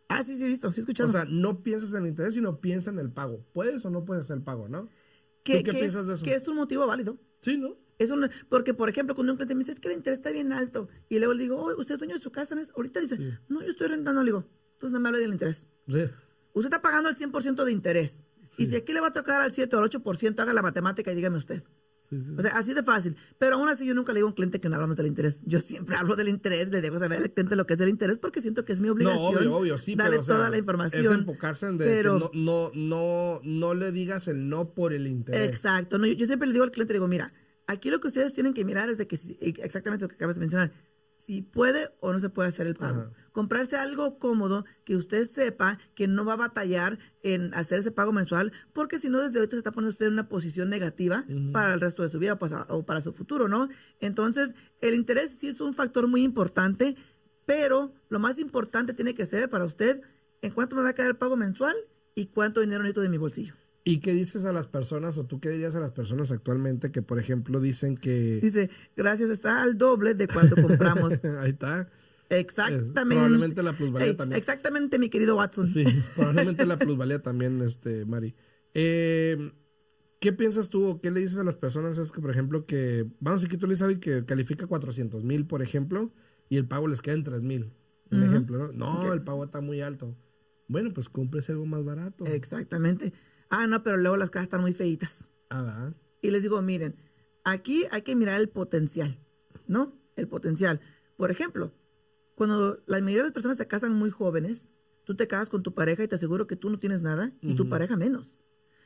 Ah, 0.09 0.23
sí, 0.23 0.37
sí, 0.37 0.45
he 0.45 0.47
visto, 0.47 0.71
sí 0.71 0.79
he 0.79 0.81
escuchado. 0.81 1.09
O 1.09 1.11
sea, 1.11 1.25
no 1.25 1.63
piensas 1.63 1.93
en 1.93 2.03
el 2.03 2.07
interés, 2.07 2.33
sino 2.33 2.61
piensa 2.61 2.89
en 2.89 2.99
el 2.99 3.11
pago. 3.11 3.45
¿Puedes 3.53 3.83
o 3.85 3.89
no 3.89 4.05
puedes 4.05 4.25
hacer 4.25 4.37
el 4.37 4.43
pago, 4.43 4.69
no? 4.69 4.89
Que, 5.47 5.59
¿Tú 5.59 5.63
qué 5.63 5.71
que 5.71 5.77
piensas 5.79 6.01
es, 6.03 6.07
de 6.07 6.13
eso? 6.15 6.23
que 6.23 6.35
es 6.35 6.47
un 6.47 6.55
motivo 6.55 6.85
válido. 6.85 7.17
Sí, 7.41 7.57
¿no? 7.57 7.77
Es 7.97 8.11
un, 8.11 8.29
porque, 8.49 8.73
por 8.73 8.89
ejemplo, 8.89 9.15
cuando 9.15 9.33
un 9.33 9.37
cliente 9.37 9.55
me 9.55 9.59
dice, 9.59 9.71
es 9.71 9.79
que 9.79 9.87
el 9.87 9.95
interés 9.95 10.19
está 10.19 10.31
bien 10.31 10.51
alto, 10.53 10.87
y 11.09 11.17
luego 11.17 11.33
le 11.33 11.43
digo, 11.43 11.55
oh, 11.57 11.79
¿usted 11.79 11.95
es 11.95 11.99
dueño 11.99 12.13
de 12.15 12.21
su 12.21 12.31
casa? 12.31 12.53
¿no 12.55 12.61
es?" 12.61 12.71
Ahorita 12.75 12.99
dice, 12.99 13.17
no, 13.47 13.61
yo 13.61 13.69
estoy 13.69 13.87
rentando, 13.87 14.21
le 14.21 14.31
digo, 14.31 14.45
entonces 14.73 14.93
no 14.93 14.99
me 14.99 15.09
hable 15.09 15.19
del 15.19 15.31
interés. 15.31 15.67
Sí. 15.87 16.01
Usted 16.53 16.67
está 16.67 16.81
pagando 16.81 17.09
el 17.09 17.15
100% 17.15 17.63
de 17.63 17.71
interés. 17.71 18.21
Y 18.57 18.65
si 18.67 18.75
aquí 18.75 18.93
le 18.93 19.01
va 19.01 19.07
a 19.07 19.11
tocar 19.11 19.41
al 19.41 19.51
7 19.51 19.75
o 19.75 19.79
al 19.79 19.89
8%, 19.89 20.39
haga 20.39 20.53
la 20.53 20.61
matemática 20.61 21.11
y 21.11 21.15
dígame 21.15 21.37
usted. 21.37 21.63
Sí, 22.09 22.21
sí, 22.21 22.33
O 22.37 22.41
sea, 22.41 22.51
así 22.57 22.73
de 22.73 22.83
fácil. 22.83 23.17
Pero 23.37 23.55
aún 23.55 23.67
así 23.67 23.85
yo 23.85 23.93
nunca 23.93 24.13
le 24.13 24.19
digo 24.19 24.27
a 24.27 24.29
un 24.31 24.35
cliente 24.35 24.61
que 24.61 24.69
no 24.69 24.75
hablamos 24.75 24.95
del 24.95 25.07
interés. 25.07 25.41
Yo 25.45 25.59
siempre 25.59 25.95
hablo 25.97 26.15
del 26.15 26.29
interés, 26.29 26.69
le 26.69 26.81
dejo 26.81 26.99
saber 26.99 27.19
al 27.21 27.31
cliente 27.31 27.55
lo 27.55 27.65
que 27.65 27.73
es 27.73 27.79
del 27.79 27.89
interés 27.89 28.17
porque 28.17 28.41
siento 28.41 28.63
que 28.65 28.73
es 28.73 28.79
mi 28.79 28.87
No, 28.87 28.93
obligación 28.93 29.25
obvio, 29.37 29.55
obvio, 29.55 29.77
sí, 29.77 29.95
darle 29.95 30.11
pero, 30.11 30.21
o 30.21 30.23
sea, 30.25 30.35
toda 30.35 30.49
la 30.49 30.57
información. 30.57 31.03
Es 31.05 31.11
enfocarse 31.11 31.67
en 31.67 31.77
de 31.77 31.85
pero, 31.85 32.31
que 32.31 32.37
no, 32.37 32.71
no, 32.71 32.71
no, 32.73 33.41
no 33.43 33.73
le 33.73 33.91
digas 33.91 34.27
el 34.27 34.47
no 34.49 34.63
por 34.63 34.93
el 34.93 35.07
interés. 35.07 35.47
Exacto. 35.49 35.97
No, 35.97 36.05
yo, 36.05 36.13
yo 36.13 36.27
siempre 36.27 36.47
le 36.47 36.53
digo 36.53 36.63
al 36.63 36.71
cliente, 36.71 36.93
digo, 36.93 37.07
mira, 37.07 37.33
aquí 37.67 37.89
lo 37.89 37.99
que 37.99 38.07
ustedes 38.07 38.33
tienen 38.33 38.53
que 38.53 38.63
mirar 38.63 38.89
es 38.89 38.97
de 38.97 39.07
que 39.07 39.17
exactamente 39.61 40.05
lo 40.05 40.09
que 40.09 40.15
acabas 40.15 40.35
de 40.35 40.39
mencionar, 40.39 40.71
si 41.17 41.41
puede 41.41 41.89
o 41.99 42.13
no 42.13 42.19
se 42.19 42.29
puede 42.29 42.49
hacer 42.49 42.67
el 42.67 42.75
pago. 42.75 43.01
Ajá. 43.01 43.11
Comprarse 43.31 43.75
algo 43.75 44.17
cómodo 44.17 44.65
que 44.83 44.95
usted 44.95 45.27
sepa 45.27 45.77
que 45.93 46.07
no 46.07 46.25
va 46.25 46.33
a 46.33 46.37
batallar 46.37 46.97
en 47.21 47.53
hacer 47.53 47.79
ese 47.79 47.91
pago 47.91 48.11
mensual, 48.11 48.51
porque 48.73 48.97
si 48.97 49.09
no, 49.09 49.21
desde 49.21 49.37
ahorita 49.37 49.55
se 49.55 49.59
está 49.59 49.71
poniendo 49.71 49.91
usted 49.91 50.07
en 50.07 50.13
una 50.13 50.27
posición 50.27 50.69
negativa 50.69 51.23
para 51.53 51.73
el 51.73 51.81
resto 51.81 52.01
de 52.01 52.09
su 52.09 52.17
vida 52.17 52.33
o 52.33 52.39
para, 52.39 52.63
o 52.69 52.83
para 52.83 53.01
su 53.01 53.13
futuro, 53.13 53.47
¿no? 53.47 53.69
Entonces, 53.99 54.55
el 54.81 54.95
interés 54.95 55.37
sí 55.37 55.49
es 55.49 55.61
un 55.61 55.75
factor 55.75 56.07
muy 56.07 56.23
importante, 56.23 56.95
pero 57.45 57.93
lo 58.09 58.17
más 58.17 58.39
importante 58.39 58.95
tiene 58.95 59.13
que 59.13 59.25
ser 59.25 59.49
para 59.49 59.65
usted 59.65 60.01
en 60.41 60.51
cuánto 60.51 60.75
me 60.75 60.81
va 60.81 60.89
a 60.89 60.95
quedar 60.95 61.09
el 61.09 61.17
pago 61.17 61.35
mensual 61.35 61.75
y 62.15 62.27
cuánto 62.27 62.61
dinero 62.61 62.81
necesito 62.81 63.01
de 63.01 63.09
mi 63.09 63.17
bolsillo. 63.17 63.53
¿Y 63.87 63.99
qué 63.99 64.13
dices 64.13 64.43
a 64.43 64.51
las 64.51 64.67
personas 64.67 65.17
o 65.17 65.25
tú 65.25 65.39
qué 65.39 65.49
dirías 65.49 65.73
a 65.75 65.79
las 65.79 65.91
personas 65.91 66.29
actualmente 66.31 66.91
que, 66.91 67.01
por 67.01 67.19
ejemplo, 67.19 67.61
dicen 67.61 67.95
que... 67.95 68.41
Dice, 68.41 68.69
gracias, 68.97 69.29
está 69.29 69.61
al 69.61 69.77
doble 69.77 70.13
de 70.13 70.27
cuando 70.27 70.57
compramos. 70.57 71.13
Ahí 71.39 71.51
está. 71.51 71.87
Exactamente. 72.27 73.15
probablemente 73.15 73.63
la 73.63 73.71
plusvalía 73.71 74.17
también. 74.17 74.37
Exactamente, 74.37 74.99
mi 74.99 75.07
querido 75.07 75.37
Watson. 75.37 75.67
Sí, 75.67 75.85
probablemente 76.17 76.65
la 76.65 76.77
plusvalía 76.77 77.21
también, 77.21 77.61
este, 77.61 78.03
Mari. 78.05 78.35
Eh, 78.73 79.53
¿Qué 80.19 80.33
piensas 80.33 80.69
tú 80.69 80.85
o 80.85 80.99
qué 80.99 81.09
le 81.09 81.21
dices 81.21 81.37
a 81.37 81.45
las 81.45 81.55
personas? 81.55 81.97
Es 81.97 82.11
que, 82.11 82.19
por 82.19 82.31
ejemplo, 82.31 82.65
que, 82.65 83.05
vamos, 83.21 83.45
aquí 83.45 83.55
tú 83.55 83.67
le 83.67 83.71
dices 83.71 83.83
a 83.83 83.85
alguien 83.85 84.01
que 84.01 84.25
califica 84.25 84.67
400 84.67 85.23
mil, 85.23 85.47
por 85.47 85.61
ejemplo, 85.61 86.11
y 86.49 86.57
el 86.57 86.67
pago 86.67 86.89
les 86.89 87.01
queda 87.01 87.15
en 87.15 87.23
3 87.23 87.41
mil, 87.41 87.71
un 88.11 88.23
ejemplo, 88.25 88.69
¿no? 88.73 89.01
No, 89.01 89.13
el 89.13 89.21
pago 89.21 89.45
está 89.45 89.61
muy 89.61 89.79
alto. 89.79 90.13
Bueno, 90.67 90.93
pues 90.93 91.07
cómprese 91.07 91.53
algo 91.53 91.65
más 91.65 91.85
barato. 91.85 92.25
Exactamente. 92.25 93.13
Ah, 93.49 93.67
no, 93.67 93.83
pero 93.83 93.97
luego 93.97 94.17
las 94.17 94.29
casas 94.29 94.45
están 94.45 94.61
muy 94.61 94.73
feitas. 94.73 95.31
Ah. 95.49 95.91
Y 96.21 96.31
les 96.31 96.41
digo, 96.43 96.61
miren, 96.61 96.95
aquí 97.43 97.85
hay 97.91 98.01
que 98.01 98.15
mirar 98.15 98.39
el 98.39 98.49
potencial, 98.49 99.19
¿no? 99.67 99.93
El 100.15 100.27
potencial. 100.27 100.81
Por 101.15 101.31
ejemplo, 101.31 101.73
cuando 102.35 102.83
la 102.87 102.97
mayoría 102.99 103.17
de 103.19 103.23
las 103.29 103.31
personas 103.33 103.57
se 103.57 103.67
casan 103.67 103.93
muy 103.93 104.09
jóvenes, 104.09 104.67
tú 105.03 105.15
te 105.15 105.27
casas 105.27 105.49
con 105.49 105.63
tu 105.63 105.73
pareja 105.73 106.03
y 106.03 106.07
te 106.07 106.15
aseguro 106.15 106.47
que 106.47 106.55
tú 106.55 106.69
no 106.69 106.79
tienes 106.79 107.01
nada 107.01 107.31
y 107.41 107.55
tu 107.55 107.69
pareja 107.69 107.95
menos. 107.95 108.37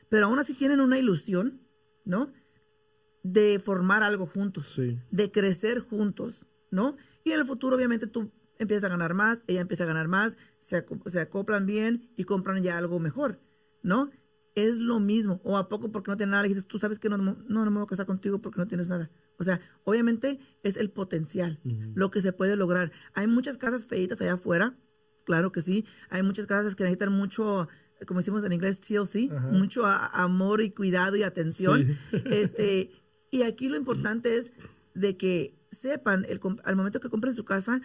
Pero 0.08 0.26
aún 0.26 0.38
así 0.38 0.54
tienen 0.54 0.80
una 0.80 0.98
ilusión, 0.98 1.60
¿no? 2.04 2.32
De 3.22 3.60
formar 3.64 4.02
algo 4.02 4.26
juntos, 4.26 4.68
Sí. 4.74 4.98
de 5.10 5.30
crecer 5.30 5.80
juntos, 5.80 6.48
¿no? 6.70 6.96
Y 7.24 7.32
en 7.32 7.40
el 7.40 7.46
futuro, 7.46 7.76
obviamente, 7.76 8.06
tú 8.06 8.30
empiezas 8.58 8.84
a 8.84 8.88
ganar 8.88 9.14
más, 9.14 9.44
ella 9.46 9.60
empieza 9.60 9.84
a 9.84 9.86
ganar 9.88 10.08
más, 10.08 10.38
se, 10.58 10.84
aco- 10.84 11.08
se 11.10 11.20
acoplan 11.20 11.66
bien 11.66 12.10
y 12.16 12.24
compran 12.24 12.62
ya 12.62 12.78
algo 12.78 12.98
mejor, 13.00 13.40
¿no? 13.82 14.10
Es 14.54 14.78
lo 14.78 15.00
mismo. 15.00 15.40
O 15.44 15.56
a 15.56 15.68
poco 15.68 15.90
porque 15.90 16.10
no 16.10 16.16
tienes 16.16 16.30
nada, 16.32 16.42
le 16.42 16.48
dices, 16.50 16.66
tú 16.66 16.78
sabes 16.78 16.98
que 16.98 17.08
no, 17.08 17.16
no, 17.16 17.36
no 17.48 17.64
me 17.64 17.70
voy 17.78 17.84
a 17.84 17.86
casar 17.86 18.06
contigo 18.06 18.40
porque 18.40 18.58
no 18.60 18.66
tienes 18.68 18.88
nada. 18.88 19.10
O 19.38 19.44
sea, 19.44 19.60
obviamente 19.84 20.38
es 20.62 20.76
el 20.76 20.90
potencial, 20.90 21.58
lo 21.94 22.10
que 22.10 22.20
se 22.20 22.32
puede 22.32 22.56
lograr. 22.56 22.92
Hay 23.14 23.26
muchas 23.26 23.56
casas 23.56 23.86
feitas 23.86 24.20
allá 24.20 24.34
afuera, 24.34 24.76
claro 25.24 25.52
que 25.52 25.62
sí. 25.62 25.84
Hay 26.10 26.22
muchas 26.22 26.46
casas 26.46 26.74
que 26.74 26.84
necesitan 26.84 27.12
mucho, 27.12 27.66
como 28.06 28.20
decimos 28.20 28.44
en 28.44 28.52
inglés, 28.52 28.80
TLC, 28.80 29.30
Ajá. 29.32 29.48
mucho 29.48 29.86
a- 29.86 30.06
amor 30.22 30.60
y 30.60 30.70
cuidado 30.70 31.16
y 31.16 31.22
atención. 31.22 31.88
Sí. 32.10 32.16
Este, 32.26 32.90
y 33.30 33.42
aquí 33.42 33.68
lo 33.68 33.76
importante 33.76 34.36
es 34.36 34.52
de 34.94 35.16
que 35.16 35.58
sepan, 35.70 36.26
el, 36.28 36.38
al 36.64 36.76
momento 36.76 37.00
que 37.00 37.08
compren 37.08 37.34
su 37.34 37.44
casa, 37.46 37.80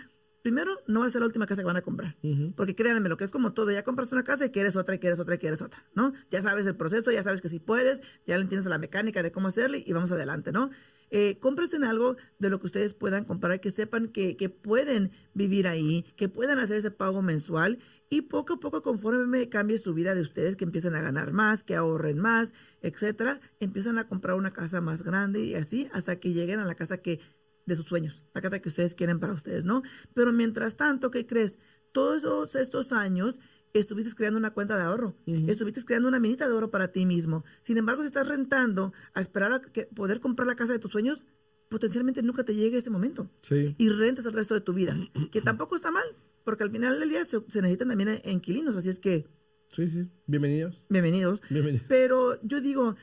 primero 0.47 0.81
no 0.87 1.01
va 1.01 1.07
a 1.07 1.09
ser 1.09 1.19
la 1.19 1.27
última 1.27 1.45
casa 1.45 1.61
que 1.61 1.65
van 1.65 1.75
a 1.75 1.81
comprar. 1.81 2.15
Porque 2.55 2.73
créanme, 2.73 3.09
lo 3.09 3.17
que 3.17 3.25
es 3.25 3.31
como 3.31 3.51
todo, 3.51 3.69
ya 3.69 3.83
compras 3.83 4.13
una 4.13 4.23
casa 4.23 4.45
y 4.45 4.49
quieres 4.49 4.77
otra, 4.77 4.95
y 4.95 4.99
quieres 4.99 5.19
otra, 5.19 5.35
y 5.35 5.39
quieres 5.39 5.61
otra, 5.61 5.85
¿no? 5.93 6.13
Ya 6.31 6.41
sabes 6.41 6.65
el 6.65 6.77
proceso, 6.77 7.11
ya 7.11 7.21
sabes 7.21 7.41
que 7.41 7.49
si 7.49 7.59
puedes, 7.59 8.01
ya 8.25 8.37
le 8.37 8.43
entiendes 8.43 8.65
la 8.69 8.77
mecánica 8.77 9.21
de 9.23 9.33
cómo 9.33 9.49
hacerle 9.49 9.83
y 9.85 9.91
vamos 9.91 10.09
adelante, 10.13 10.53
¿no? 10.53 10.69
Eh, 11.09 11.37
en 11.73 11.83
algo 11.83 12.15
de 12.39 12.49
lo 12.49 12.61
que 12.61 12.67
ustedes 12.67 12.93
puedan 12.93 13.25
comprar, 13.25 13.59
que 13.59 13.71
sepan 13.71 14.07
que, 14.07 14.37
que 14.37 14.47
pueden 14.47 15.11
vivir 15.33 15.67
ahí, 15.67 16.05
que 16.15 16.29
puedan 16.29 16.59
hacer 16.59 16.77
ese 16.77 16.91
pago 16.91 17.21
mensual 17.21 17.79
y 18.09 18.21
poco 18.21 18.53
a 18.53 18.59
poco 18.61 18.81
conforme 18.81 19.49
cambie 19.49 19.77
su 19.77 19.93
vida 19.93 20.15
de 20.15 20.21
ustedes, 20.21 20.55
que 20.55 20.63
empiecen 20.63 20.95
a 20.95 21.01
ganar 21.01 21.33
más, 21.33 21.63
que 21.63 21.75
ahorren 21.75 22.19
más, 22.19 22.53
etcétera, 22.81 23.41
empiezan 23.59 23.97
a 23.97 24.07
comprar 24.07 24.37
una 24.37 24.53
casa 24.53 24.79
más 24.79 25.03
grande 25.03 25.41
y 25.41 25.55
así 25.55 25.89
hasta 25.91 26.17
que 26.21 26.31
lleguen 26.31 26.59
a 26.59 26.65
la 26.65 26.75
casa 26.75 26.97
que 26.99 27.19
de 27.67 27.75
sus 27.75 27.85
sueños, 27.85 28.23
la 28.33 28.41
casa 28.41 28.59
que 28.59 28.69
ustedes 28.69 28.95
quieren 28.95 29.19
para 29.19 29.33
ustedes, 29.33 29.63
¿no? 29.65 29.83
Pero 30.15 30.33
mientras 30.33 30.75
tanto, 30.75 31.11
¿qué 31.11 31.27
crees? 31.27 31.59
Todos 31.91 32.55
estos 32.55 32.91
años 32.91 33.39
estuviste 33.73 34.13
creando 34.15 34.39
una 34.39 34.51
cuenta 34.51 34.75
de 34.77 34.83
ahorro, 34.83 35.15
estuviste 35.25 35.83
creando 35.85 36.07
una 36.07 36.19
minita 36.19 36.47
de 36.47 36.53
oro 36.53 36.71
para 36.71 36.91
ti 36.91 37.05
mismo. 37.05 37.43
Sin 37.61 37.77
embargo, 37.77 38.01
si 38.01 38.07
estás 38.07 38.27
rentando 38.27 38.93
a 39.13 39.21
esperar 39.21 39.51
a 39.53 39.61
que- 39.61 39.85
poder 39.85 40.19
comprar 40.19 40.47
la 40.47 40.55
casa 40.55 40.73
de 40.73 40.79
tus 40.79 40.91
sueños, 40.91 41.27
potencialmente 41.69 42.23
nunca 42.23 42.43
te 42.43 42.55
llegue 42.55 42.77
ese 42.77 42.89
momento 42.89 43.29
Sí. 43.41 43.75
y 43.77 43.89
rentas 43.89 44.25
el 44.25 44.33
resto 44.33 44.53
de 44.53 44.61
tu 44.61 44.73
vida, 44.73 44.95
que 45.31 45.41
tampoco 45.41 45.75
está 45.75 45.91
mal, 45.91 46.05
porque 46.45 46.63
al 46.63 46.71
final 46.71 46.99
del 46.99 47.09
día 47.09 47.25
se, 47.25 47.41
se 47.49 47.61
necesitan 47.61 47.89
también 47.89 48.21
inquilinos, 48.25 48.75
así 48.75 48.89
es 48.89 48.99
que 48.99 49.27
Sí, 49.75 49.85
sí. 49.89 50.07
Bienvenidos. 50.27 50.85
bienvenidos. 50.87 51.41
Bienvenidos. 51.49 51.85
Pero 51.89 52.39
yo 52.41 52.61
digo, 52.61 52.95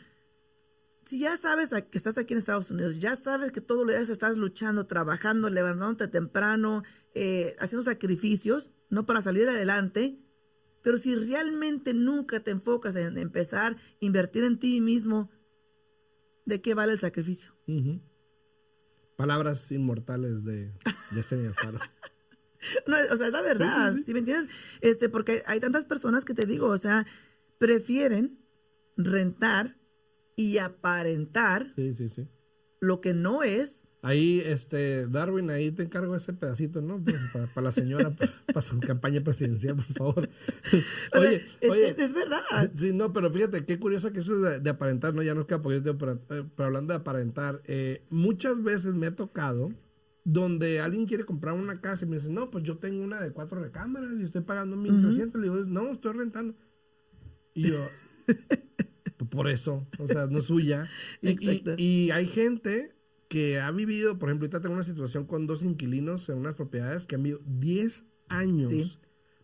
si 1.04 1.18
ya 1.18 1.36
sabes 1.36 1.70
que 1.70 1.98
estás 1.98 2.18
aquí 2.18 2.34
en 2.34 2.38
Estados 2.38 2.70
Unidos, 2.70 2.98
ya 2.98 3.16
sabes 3.16 3.52
que 3.52 3.60
todos 3.60 3.86
los 3.86 3.94
días 3.94 4.08
estás 4.08 4.36
luchando, 4.36 4.86
trabajando, 4.86 5.50
levantándote 5.50 6.08
temprano, 6.08 6.82
eh, 7.14 7.54
haciendo 7.58 7.84
sacrificios, 7.84 8.72
no 8.90 9.06
para 9.06 9.22
salir 9.22 9.48
adelante, 9.48 10.18
pero 10.82 10.98
si 10.98 11.14
realmente 11.14 11.94
nunca 11.94 12.40
te 12.40 12.50
enfocas 12.50 12.94
en 12.96 13.18
empezar 13.18 13.74
a 13.74 13.78
invertir 14.00 14.44
en 14.44 14.58
ti 14.58 14.80
mismo, 14.80 15.30
¿de 16.44 16.60
qué 16.60 16.74
vale 16.74 16.92
el 16.92 17.00
sacrificio? 17.00 17.54
Palabras 19.16 19.70
inmortales 19.72 20.44
de 20.44 20.72
Yesenia 21.14 21.48
Alfaro. 21.48 21.78
No, 22.86 22.96
o 23.12 23.16
sea, 23.18 23.26
es 23.26 23.32
la 23.34 23.42
verdad, 23.42 23.94
¿sí 24.02 24.14
me 24.14 24.20
entiendes? 24.20 24.48
Este, 24.80 25.10
porque 25.10 25.42
hay 25.44 25.60
tantas 25.60 25.84
personas 25.84 26.24
que 26.24 26.32
te 26.32 26.46
digo, 26.46 26.68
o 26.68 26.78
sea, 26.78 27.04
prefieren 27.58 28.38
rentar 28.96 29.76
y 30.36 30.58
aparentar 30.58 31.72
Sí, 31.76 31.92
sí, 31.94 32.08
sí. 32.08 32.28
lo 32.80 33.00
que 33.00 33.14
no 33.14 33.42
es. 33.42 33.88
Ahí, 34.02 34.42
este, 34.44 35.06
Darwin, 35.06 35.48
ahí 35.48 35.70
te 35.70 35.82
encargo 35.82 36.14
ese 36.14 36.34
pedacito, 36.34 36.82
¿no? 36.82 37.02
Pues, 37.02 37.16
para, 37.32 37.46
para 37.46 37.64
la 37.66 37.72
señora, 37.72 38.10
pa- 38.14 38.28
para, 38.48 38.60
su 38.60 38.78
campaña 38.80 39.22
presidencial, 39.22 39.76
por 39.76 39.84
favor. 39.86 40.28
O 41.14 41.20
sea, 41.20 41.30
Oye, 41.30 41.44
es 41.62 41.70
oye, 41.70 41.94
es 41.96 42.12
verdad. 42.12 42.42
Sí, 42.76 42.92
no, 42.92 43.14
pero 43.14 43.30
fíjate, 43.30 43.64
qué 43.64 43.78
curioso 43.78 44.12
que 44.12 44.20
eso 44.20 44.38
de, 44.40 44.60
de 44.60 44.70
aparentar, 44.70 45.14
¿no? 45.14 45.22
Ya 45.22 45.34
nos 45.34 45.46
queda 45.46 45.62
poquito, 45.62 45.96
pero, 45.96 46.12
eh, 46.28 46.44
pero 46.54 46.66
hablando 46.66 46.92
de 46.92 47.00
aparentar, 47.00 47.62
eh, 47.64 48.02
muchas 48.10 48.62
veces 48.62 48.94
me 48.94 49.06
ha 49.06 49.16
tocado 49.16 49.72
donde 50.24 50.80
alguien 50.80 51.06
quiere 51.06 51.24
comprar 51.24 51.54
una 51.54 51.80
casa 51.80 52.04
y 52.04 52.08
me 52.08 52.16
dice, 52.16 52.28
no, 52.30 52.50
pues 52.50 52.62
yo 52.64 52.76
tengo 52.76 53.02
una 53.02 53.20
de 53.22 53.32
cuatro 53.32 53.58
recámaras 53.62 54.10
y 54.18 54.22
estoy 54.24 54.42
pagando 54.42 54.76
1.300. 54.76 55.40
Le 55.40 55.48
digo, 55.50 55.62
no, 55.68 55.92
estoy 55.92 56.12
rentando. 56.12 56.54
Y 57.54 57.68
yo, 57.68 57.76
"Pues 58.26 58.38
por 59.30 59.48
eso, 59.48 59.86
o 59.98 60.06
sea, 60.06 60.26
no 60.26 60.38
es 60.38 60.46
suya. 60.46 60.88
Y, 61.22 61.28
Exacto. 61.30 61.74
y 61.78 62.10
hay 62.10 62.26
gente 62.26 62.94
que 63.28 63.58
ha 63.60 63.70
vivido, 63.70 64.18
por 64.18 64.28
ejemplo, 64.28 64.44
ahorita 64.46 64.60
tengo 64.60 64.74
una 64.74 64.84
situación 64.84 65.26
con 65.26 65.46
dos 65.46 65.62
inquilinos 65.62 66.28
en 66.28 66.38
unas 66.38 66.54
propiedades 66.54 67.06
que 67.06 67.14
han 67.16 67.22
vivido 67.22 67.40
10 67.46 68.04
años. 68.28 68.70
Sí. 68.70 68.98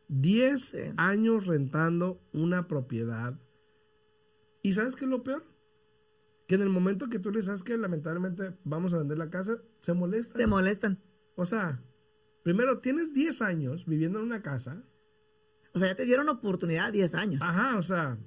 10 0.09 0.61
Sí. 0.63 0.79
años 0.97 1.47
rentando 1.47 2.21
una 2.33 2.67
propiedad. 2.69 3.39
¿Y 4.63 4.73
sabes 4.75 4.95
qué 4.97 5.05
es 5.07 5.11
lo 5.11 5.23
peor? 5.23 5.47
Que 6.47 6.57
en 6.57 6.63
el 6.63 6.69
momento 6.69 7.09
que 7.09 7.19
tú 7.21 7.31
le 7.31 7.43
sabes 7.43 7.63
que 7.63 7.77
lamentablemente 7.79 8.57
vamos 8.65 8.93
a 8.93 8.99
vender 8.99 9.19
la 9.19 9.31
casa, 9.31 9.63
se 9.79 9.93
molesta. 9.95 10.37
Se 10.39 10.47
molestan. 10.47 11.01
o 11.37 11.45
sea, 11.47 11.81
primero 12.43 12.79
tienes 12.81 13.13
10 13.15 13.41
años 13.41 13.87
viviendo 13.87 14.19
en 14.19 14.27
una 14.27 14.43
casa. 14.43 14.83
O 15.73 15.79
sea, 15.79 15.89
ya 15.89 15.95
te 15.95 16.05
dieron 16.05 16.29
oportunidad 16.29 16.93
10 16.93 17.15
años. 17.15 17.41
Ajá, 17.43 17.79
o 17.79 17.83
sea, 17.83 18.19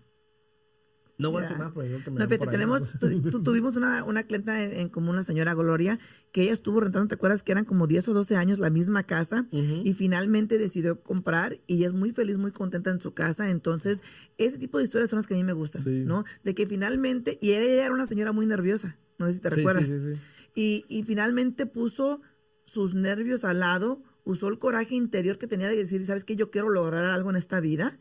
no 1.18 1.30
voy 1.32 1.40
a 1.40 1.42
decir 1.44 1.58
más 1.58 1.72
porque 1.72 1.90
creo 1.90 2.04
que 2.04 2.12
me 2.12 2.20
No, 2.20 2.28
fíjate, 2.28 2.48
tenemos, 2.50 2.94
tu- 3.00 3.22
tu- 3.30 3.44
tuvimos 3.44 3.76
una, 3.76 4.04
una 4.04 4.24
clienta 4.24 4.64
en, 4.64 4.74
en 4.74 4.90
común, 4.90 5.16
la 5.16 5.24
señora 5.24 5.54
Gloria, 5.54 6.00
que 6.32 6.42
ella 6.42 6.54
estuvo 6.54 6.80
rentando, 6.80 7.08
¿te 7.08 7.16
acuerdas? 7.16 7.44
Que 7.44 7.52
eran 7.52 7.66
como 7.66 7.86
10 7.88 8.08
o 8.08 8.14
12 8.14 8.36
años 8.36 8.58
la 8.60 8.70
misma 8.72 9.04
casa 9.04 9.48
y 9.52 9.94
finalmente 9.94 10.58
decidió 10.58 11.02
comprar 11.02 11.60
y 11.68 11.76
ella 11.76 11.88
es 11.88 11.94
muy 11.94 12.12
feliz, 12.12 12.38
muy 12.38 12.52
contenta 12.52 12.90
en 12.90 13.00
su 13.00 13.14
casa. 13.14 13.50
Entonces, 13.52 14.02
ese 14.38 14.58
tipo 14.58 14.80
de 14.80 14.86
historias 14.86 15.10
son 15.12 15.18
las 15.18 15.28
que 15.28 15.36
a 15.36 15.38
mí 15.38 15.44
me 15.44 15.54
gustan, 15.54 15.84
Sí. 15.84 16.04
¿no? 16.06 16.24
De 16.44 16.56
que 16.56 16.66
finalmente, 16.66 17.38
y 17.42 17.52
ella 17.52 17.86
era 17.86 17.94
una 17.94 18.08
señora 18.08 18.32
muy 18.32 18.46
nerviosa, 18.46 18.98
no 19.20 19.28
sé 19.28 19.34
si 19.36 19.40
te 19.40 19.50
Sí, 19.50 19.56
recuerdas. 19.58 19.88
sí. 19.88 20.00
Y, 20.56 20.86
y 20.90 21.04
finalmente 21.04 21.66
puso 21.68 22.22
sus 22.66 22.96
nervios 22.96 23.44
al 23.44 23.60
lado, 23.60 24.02
usó 24.24 24.48
el 24.48 24.58
coraje 24.58 24.96
interior 24.96 25.38
que 25.38 25.48
tenía 25.48 25.68
de 25.70 25.76
decir, 25.76 26.06
¿sabes 26.06 26.24
qué? 26.26 26.36
Yo 26.36 26.50
quiero 26.50 26.70
lograr 26.70 27.06
algo 27.06 27.30
en 27.30 27.36
esta 27.36 27.60
vida. 27.60 28.00